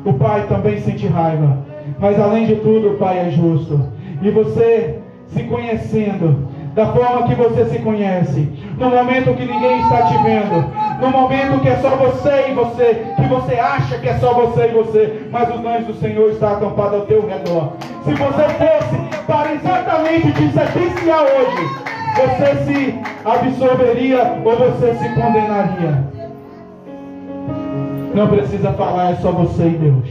o 0.05 0.13
Pai 0.13 0.45
também 0.47 0.79
sente 0.79 1.07
raiva. 1.07 1.57
Mas 1.99 2.19
além 2.19 2.45
de 2.45 2.57
tudo, 2.57 2.91
o 2.91 2.97
Pai 2.97 3.19
é 3.19 3.31
justo. 3.31 3.81
E 4.21 4.29
você, 4.29 4.99
se 5.27 5.43
conhecendo, 5.43 6.50
da 6.73 6.85
forma 6.87 7.27
que 7.27 7.35
você 7.35 7.65
se 7.65 7.79
conhece, 7.79 8.47
no 8.77 8.89
momento 8.89 9.35
que 9.35 9.45
ninguém 9.45 9.81
está 9.81 10.03
te 10.03 10.17
vendo, 10.23 10.65
no 11.01 11.09
momento 11.09 11.61
que 11.61 11.67
é 11.67 11.75
só 11.77 11.89
você 11.89 12.49
e 12.49 12.53
você, 12.53 13.05
que 13.15 13.27
você 13.27 13.55
acha 13.55 13.97
que 13.97 14.07
é 14.07 14.17
só 14.19 14.33
você 14.33 14.67
e 14.67 14.71
você, 14.71 15.27
mas 15.29 15.49
os 15.53 15.65
anjos 15.65 15.87
do 15.87 15.93
Senhor 15.95 16.31
estão 16.31 16.53
acampados 16.53 17.01
ao 17.01 17.05
teu 17.05 17.27
redor. 17.27 17.73
Se 18.05 18.13
você 18.13 18.43
fosse 18.53 19.23
para 19.27 19.53
exatamente 19.53 20.31
te 20.31 20.51
sentenciar 20.51 21.23
hoje, 21.23 21.91
você 22.15 22.65
se 22.65 22.99
absorveria 23.25 24.41
ou 24.43 24.55
você 24.55 24.95
se 24.95 25.09
condenaria. 25.09 26.03
Não 28.13 28.27
precisa 28.27 28.73
falar, 28.73 29.11
é 29.11 29.15
só 29.15 29.31
você 29.31 29.67
e 29.67 29.69
Deus. 29.71 30.09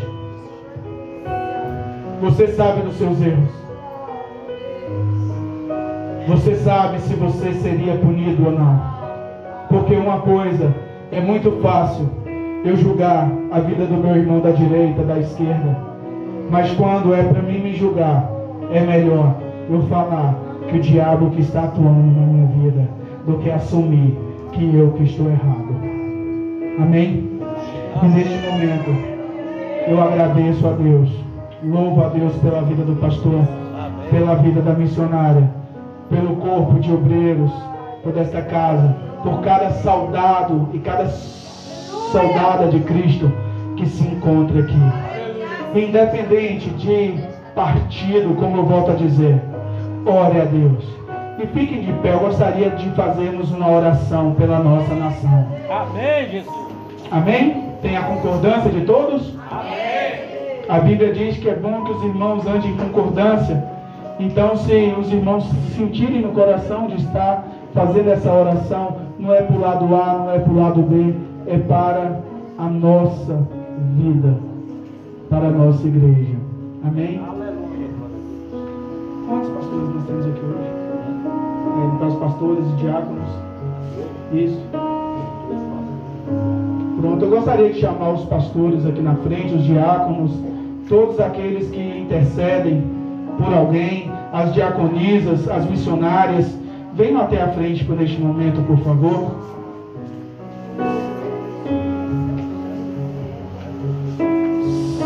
Você 2.22 2.48
sabe 2.48 2.82
dos 2.82 2.96
seus 2.96 3.20
erros. 3.20 3.59
Você 6.30 6.54
sabe 6.54 7.00
se 7.00 7.14
você 7.14 7.52
seria 7.54 7.96
punido 7.96 8.46
ou 8.46 8.52
não. 8.52 8.80
Porque 9.68 9.96
uma 9.96 10.20
coisa 10.20 10.72
é 11.10 11.20
muito 11.20 11.50
fácil 11.60 12.08
eu 12.64 12.76
julgar 12.76 13.28
a 13.50 13.58
vida 13.58 13.84
do 13.84 13.96
meu 13.96 14.14
irmão 14.14 14.38
da 14.38 14.52
direita, 14.52 15.02
da 15.02 15.18
esquerda. 15.18 15.76
Mas 16.48 16.70
quando 16.74 17.12
é 17.12 17.24
para 17.24 17.42
mim 17.42 17.58
me 17.58 17.74
julgar, 17.74 18.30
é 18.72 18.80
melhor 18.80 19.34
eu 19.68 19.82
falar 19.88 20.36
que 20.68 20.76
o 20.76 20.80
diabo 20.80 21.30
que 21.30 21.40
está 21.40 21.64
atuando 21.64 21.98
na 21.98 22.26
minha 22.26 22.46
vida 22.46 22.88
do 23.26 23.38
que 23.38 23.50
assumir 23.50 24.16
que 24.52 24.76
eu 24.76 24.92
que 24.92 25.02
estou 25.02 25.26
errado. 25.26 25.74
Amém? 26.78 27.40
E 28.04 28.06
neste 28.06 28.38
momento 28.48 28.90
eu 29.88 30.00
agradeço 30.00 30.64
a 30.68 30.72
Deus, 30.74 31.10
louvo 31.64 32.04
a 32.04 32.08
Deus 32.08 32.32
pela 32.36 32.62
vida 32.62 32.84
do 32.84 32.94
pastor, 33.00 33.40
pela 34.12 34.36
vida 34.36 34.62
da 34.62 34.74
missionária, 34.74 35.59
pelo 36.10 36.36
corpo 36.36 36.78
de 36.80 36.92
obreiros, 36.92 37.52
por 38.02 38.16
esta 38.18 38.42
casa, 38.42 38.96
por 39.22 39.40
cada 39.40 39.70
soldado 39.74 40.68
e 40.74 40.78
cada 40.80 41.08
soldada 41.08 42.66
de 42.68 42.80
Cristo 42.80 43.32
que 43.76 43.86
se 43.86 44.02
encontra 44.02 44.60
aqui. 44.60 45.78
Independente 45.78 46.68
de 46.70 47.14
partido, 47.54 48.34
como 48.34 48.58
eu 48.58 48.64
volto 48.64 48.90
a 48.90 48.94
dizer, 48.94 49.40
ore 50.04 50.40
a 50.40 50.44
Deus. 50.44 50.84
E 51.42 51.46
fiquem 51.46 51.82
de 51.82 51.92
pé, 52.00 52.12
eu 52.12 52.20
gostaria 52.20 52.70
de 52.70 52.90
fazermos 52.90 53.50
uma 53.50 53.70
oração 53.70 54.34
pela 54.34 54.58
nossa 54.58 54.94
nação. 54.94 55.46
Amém, 55.70 56.28
Jesus. 56.28 56.68
Amém? 57.10 57.70
Tem 57.80 57.96
a 57.96 58.02
concordância 58.02 58.70
de 58.70 58.82
todos? 58.82 59.34
Amém. 59.50 59.80
A 60.68 60.78
Bíblia 60.80 61.12
diz 61.12 61.38
que 61.38 61.48
é 61.48 61.54
bom 61.54 61.84
que 61.84 61.92
os 61.92 62.04
irmãos 62.04 62.46
andem 62.46 62.70
em 62.70 62.76
concordância. 62.76 63.79
Então, 64.20 64.54
se 64.54 64.94
os 65.00 65.10
irmãos 65.10 65.44
se 65.44 65.76
sentirem 65.78 66.20
no 66.20 66.28
coração 66.32 66.88
de 66.88 66.96
estar 66.96 67.48
fazendo 67.72 68.10
essa 68.10 68.30
oração, 68.30 68.96
não 69.18 69.32
é 69.32 69.40
para 69.40 69.56
o 69.56 69.60
lado 69.60 69.96
A, 69.96 70.18
não 70.18 70.30
é 70.30 70.38
para 70.38 70.52
o 70.52 70.56
lado 70.56 70.82
B, 70.82 71.14
é 71.46 71.56
para 71.56 72.20
a 72.58 72.68
nossa 72.68 73.48
vida, 73.96 74.36
para 75.30 75.48
a 75.48 75.50
nossa 75.50 75.88
igreja. 75.88 76.36
Amém? 76.84 77.18
Aleluia. 77.26 77.88
Quantos 79.26 79.50
pastores 79.50 79.94
nós 79.94 80.04
temos 80.04 80.26
aqui 80.26 80.40
hoje? 80.40 80.70
É, 81.78 82.00
caso, 82.00 82.16
pastores 82.18 82.64
e 82.66 82.76
diáconos. 82.76 83.28
Isso. 84.34 84.60
Pronto, 87.00 87.24
eu 87.24 87.30
gostaria 87.30 87.72
de 87.72 87.80
chamar 87.80 88.10
os 88.10 88.24
pastores 88.26 88.84
aqui 88.84 89.00
na 89.00 89.14
frente, 89.14 89.54
os 89.54 89.64
diáconos, 89.64 90.32
todos 90.90 91.18
aqueles 91.18 91.70
que 91.70 91.80
intercedem 91.80 92.99
por 93.40 93.54
alguém, 93.54 94.10
as 94.32 94.52
diaconisas, 94.52 95.48
as 95.48 95.64
missionárias. 95.68 96.54
Venham 96.94 97.20
até 97.22 97.40
a 97.40 97.48
frente 97.48 97.84
por 97.84 98.00
este 98.00 98.20
momento, 98.20 98.60
por 98.66 98.78
favor. 98.78 99.30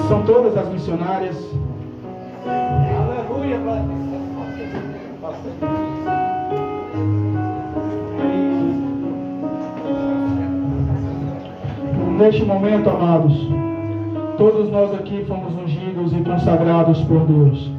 São 0.08 0.22
todas 0.22 0.56
as 0.56 0.68
missionárias. 0.68 1.36
Aleluia. 2.46 3.58
Neste 12.18 12.44
momento, 12.44 12.90
amados, 12.90 13.48
todos 14.38 14.70
nós 14.70 14.94
aqui 14.94 15.24
fomos 15.26 15.52
ungidos 15.54 16.12
e 16.12 16.22
consagrados 16.22 17.00
por 17.02 17.20
Deus. 17.26 17.73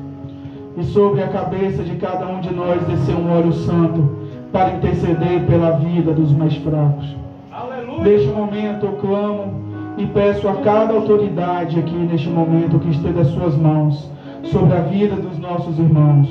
E 0.77 0.83
sobre 0.83 1.23
a 1.23 1.27
cabeça 1.27 1.83
de 1.83 1.95
cada 1.95 2.27
um 2.27 2.41
de 2.41 2.53
nós 2.53 2.81
desceu 2.83 3.17
um 3.17 3.31
óleo 3.31 3.53
santo 3.53 4.09
para 4.51 4.73
interceder 4.73 5.41
pela 5.47 5.71
vida 5.71 6.11
dos 6.11 6.31
mais 6.33 6.55
fracos. 6.57 7.15
Aleluia. 7.51 8.03
Neste 8.03 8.27
momento 8.27 8.85
eu 8.85 8.93
clamo 8.93 9.65
e 9.97 10.05
peço 10.07 10.47
a 10.47 10.55
cada 10.55 10.93
autoridade 10.93 11.79
aqui 11.79 11.95
neste 11.95 12.29
momento 12.29 12.79
que 12.79 12.89
esteja 12.89 13.21
as 13.21 13.27
suas 13.27 13.55
mãos 13.55 14.09
sobre 14.51 14.75
a 14.75 14.81
vida 14.81 15.15
dos 15.15 15.39
nossos 15.39 15.79
irmãos. 15.79 16.27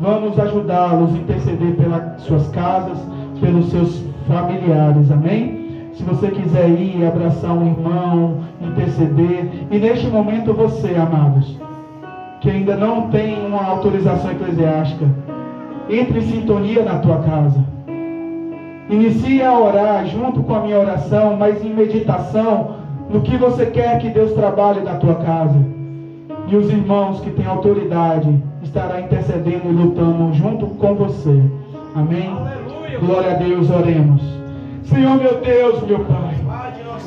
Vamos 0.00 0.38
ajudá-los 0.38 1.12
a 1.12 1.18
interceder 1.18 1.74
pelas 1.74 2.22
suas 2.22 2.48
casas, 2.48 2.98
pelos 3.40 3.70
seus 3.70 4.02
familiares. 4.26 5.10
Amém? 5.10 5.90
Se 5.94 6.04
você 6.04 6.30
quiser 6.30 6.70
ir 6.70 7.04
abraçar 7.04 7.52
um 7.52 7.66
irmão, 7.66 8.38
interceder, 8.60 9.66
e 9.70 9.78
neste 9.78 10.06
momento 10.06 10.54
você, 10.54 10.94
amados, 10.94 11.59
que 12.40 12.50
ainda 12.50 12.74
não 12.74 13.08
tem 13.10 13.46
uma 13.46 13.62
autorização 13.62 14.30
eclesiástica, 14.30 15.06
entre 15.88 16.18
em 16.18 16.22
sintonia 16.22 16.82
na 16.82 16.98
tua 16.98 17.18
casa. 17.18 17.62
Inicie 18.88 19.42
a 19.42 19.56
orar 19.58 20.06
junto 20.06 20.42
com 20.42 20.54
a 20.54 20.60
minha 20.60 20.78
oração, 20.78 21.36
mas 21.36 21.64
em 21.64 21.72
meditação 21.72 22.76
no 23.10 23.20
que 23.20 23.36
você 23.36 23.66
quer 23.66 23.98
que 23.98 24.08
Deus 24.08 24.32
trabalhe 24.32 24.80
na 24.80 24.94
tua 24.94 25.16
casa. 25.16 25.58
E 26.48 26.56
os 26.56 26.68
irmãos 26.70 27.20
que 27.20 27.30
têm 27.30 27.46
autoridade 27.46 28.42
estará 28.62 29.00
intercedendo 29.00 29.68
e 29.68 29.72
lutando 29.72 30.32
junto 30.34 30.66
com 30.66 30.94
você. 30.94 31.42
Amém? 31.94 32.28
Aleluia. 32.28 32.98
Glória 32.98 33.30
a 33.32 33.34
Deus, 33.34 33.70
oremos. 33.70 34.22
Senhor 34.84 35.16
meu 35.16 35.40
Deus, 35.40 35.82
meu 35.82 36.00
Pai. 36.00 36.34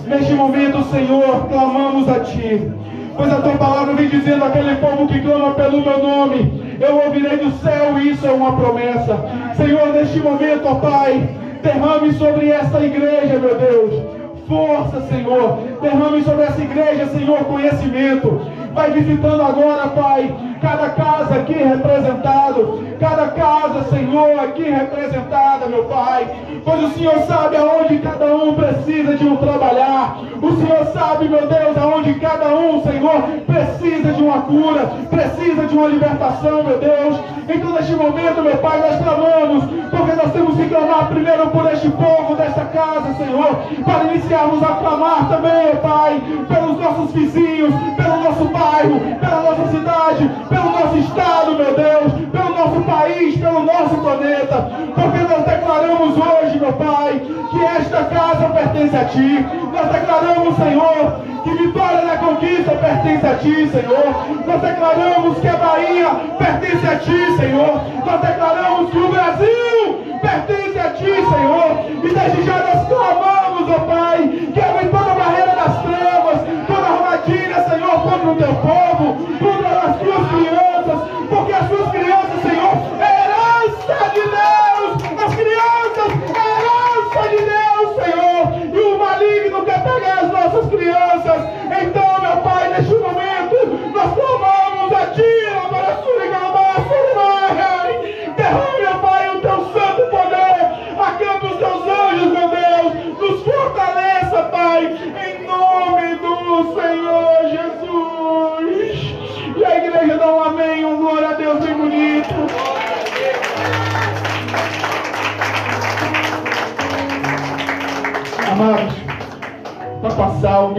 Neste 0.08 0.34
momento, 0.34 0.84
Senhor, 0.84 1.48
clamamos 1.48 2.08
a 2.08 2.20
Ti. 2.22 2.72
Pois 3.16 3.32
a 3.32 3.42
tua 3.42 3.58
palavra 3.58 3.94
vem 3.94 4.08
dizendo 4.08 4.44
aquele 4.44 4.76
povo 4.78 5.08
que 5.08 5.20
clama 5.22 5.52
pelo 5.54 5.82
meu 5.82 6.00
nome, 6.00 6.78
eu 6.80 6.96
ouvirei 7.06 7.38
do 7.38 7.52
céu, 7.60 7.98
e 8.00 8.10
isso 8.10 8.26
é 8.26 8.32
uma 8.32 8.56
promessa. 8.56 9.18
Senhor, 9.56 9.94
neste 9.94 10.20
momento, 10.20 10.68
ó 10.68 10.76
Pai, 10.76 11.30
derrame 11.62 12.14
sobre 12.14 12.50
esta 12.50 12.80
igreja, 12.84 13.40
meu 13.40 13.56
Deus, 13.58 14.04
força, 14.48 15.02
Senhor. 15.08 15.60
Derrame 15.82 16.24
sobre 16.24 16.44
essa 16.44 16.62
igreja, 16.62 17.06
Senhor, 17.08 17.38
conhecimento. 17.46 18.42
Vai 18.74 18.90
visitando 18.92 19.42
agora, 19.42 19.88
Pai, 19.90 20.34
cada 20.60 20.90
casa 20.90 21.36
aqui 21.36 21.54
representado, 21.54 22.84
cada 23.00 23.28
casa, 23.28 23.84
Senhor, 23.90 24.40
aqui 24.40 24.64
representada, 24.64 25.68
meu 25.68 25.84
Pai. 25.84 26.28
Pois 26.66 26.84
o 26.84 26.90
Senhor 26.92 27.20
sabe 27.28 27.58
aonde 27.58 28.00
cada 28.00 28.36
um 28.36 28.56
precisa 28.56 29.16
de 29.16 29.28
um 29.28 29.36
trabalhar. 29.36 30.18
O 30.42 30.52
Senhor 30.56 30.86
sabe, 30.88 31.30
meu 31.30 31.48
Deus, 31.48 31.78
aonde 31.78 32.16
cada 32.16 32.48
um, 32.56 32.82
Senhor, 32.82 33.22
precisa 33.46 34.14
de 34.14 34.24
uma 34.24 34.42
cura, 34.42 34.90
precisa 35.10 35.66
de 35.66 35.78
uma 35.78 35.88
libertação, 35.88 36.64
meu 36.64 36.80
Deus. 36.80 37.20
Então, 37.48 37.74
neste 37.74 37.94
momento, 37.94 38.42
meu 38.42 38.58
Pai, 38.58 38.80
nós 38.80 38.98
clamamos, 38.98 39.66
porque 39.92 40.14
nós 40.14 40.32
temos 40.32 40.56
que 40.56 40.70
clamar 40.70 41.08
primeiro 41.10 41.48
por 41.48 41.72
este 41.72 41.90
povo 41.90 42.36
desta 42.36 42.66
casa, 42.66 43.14
Senhor, 43.18 43.56
para 43.84 44.14
iniciarmos 44.14 44.64
a 44.64 44.76
clamar 44.78 45.30
também, 45.30 45.66
meu 45.66 45.76
Pai, 45.78 46.22
pelos 46.48 46.80
nossos 46.80 47.12
vizinhos, 47.12 47.74
pelo 47.98 48.24
nosso 48.24 48.46
bairro, 48.64 49.00
pela 49.20 49.42
nossa 49.42 49.68
cidade, 49.68 50.32
pelo 50.48 50.70
nosso 50.72 50.98
estado, 50.98 51.56
meu 51.56 51.74
Deus, 51.76 52.14
pelo 52.32 52.50
nosso 52.50 52.82
país, 52.82 53.38
pelo 53.38 53.64
nosso 53.64 53.96
planeta, 53.98 54.72
porque 54.96 55.20
nós 55.20 55.44
declaramos 55.46 56.18
hoje, 56.18 56.60
meu 56.60 56.74
Pai, 56.74 57.22
que 57.52 57.66
esta 57.66 58.04
casa 58.06 58.50
pertence 58.50 58.96
a 58.96 59.06
Ti. 59.06 59.46
Nós 59.74 59.92
declaramos, 59.92 60.56
Senhor, 60.56 61.20
que 61.44 61.50
vitória 61.52 62.02
na 62.06 62.18
conquista 62.18 62.72
pertence 62.72 63.28
a 63.28 63.36
Ti, 63.36 63.68
Senhor. 63.68 64.08
Nós 64.48 64.62
declaramos 64.62 65.38
que 65.40 65.48
a 65.48 65.58
Bahia 65.58 66.10
pertence 66.38 66.88
a 66.88 66.96
Ti, 67.00 67.38
Senhor. 67.38 67.82
Nós 68.06 68.22
declaramos 68.22 68.92
que 68.92 68.98
o 68.98 69.08
Brasil 69.10 70.20
pertence 70.22 70.80
a 70.80 70.90
Ti, 70.92 71.14
Senhor. 71.34 71.70
E 72.04 72.10
desde 72.10 72.44
já 72.44 72.58
nós 72.60 72.88
clamamos, 72.88 73.70
ó 73.70 73.80
Pai, 73.80 74.28
que 74.54 74.60
a 74.62 74.83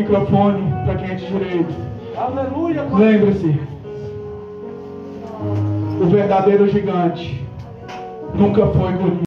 microfone 0.05 0.71
para 0.85 0.97
quem 0.97 1.11
é 1.11 1.14
de 1.14 1.27
direito. 1.27 1.75
Aleluia. 2.17 2.83
Lembre-se, 2.93 3.59
o 6.01 6.07
verdadeiro 6.07 6.69
gigante 6.69 7.43
nunca 8.35 8.67
foi 8.67 8.93
Golias. 8.93 9.14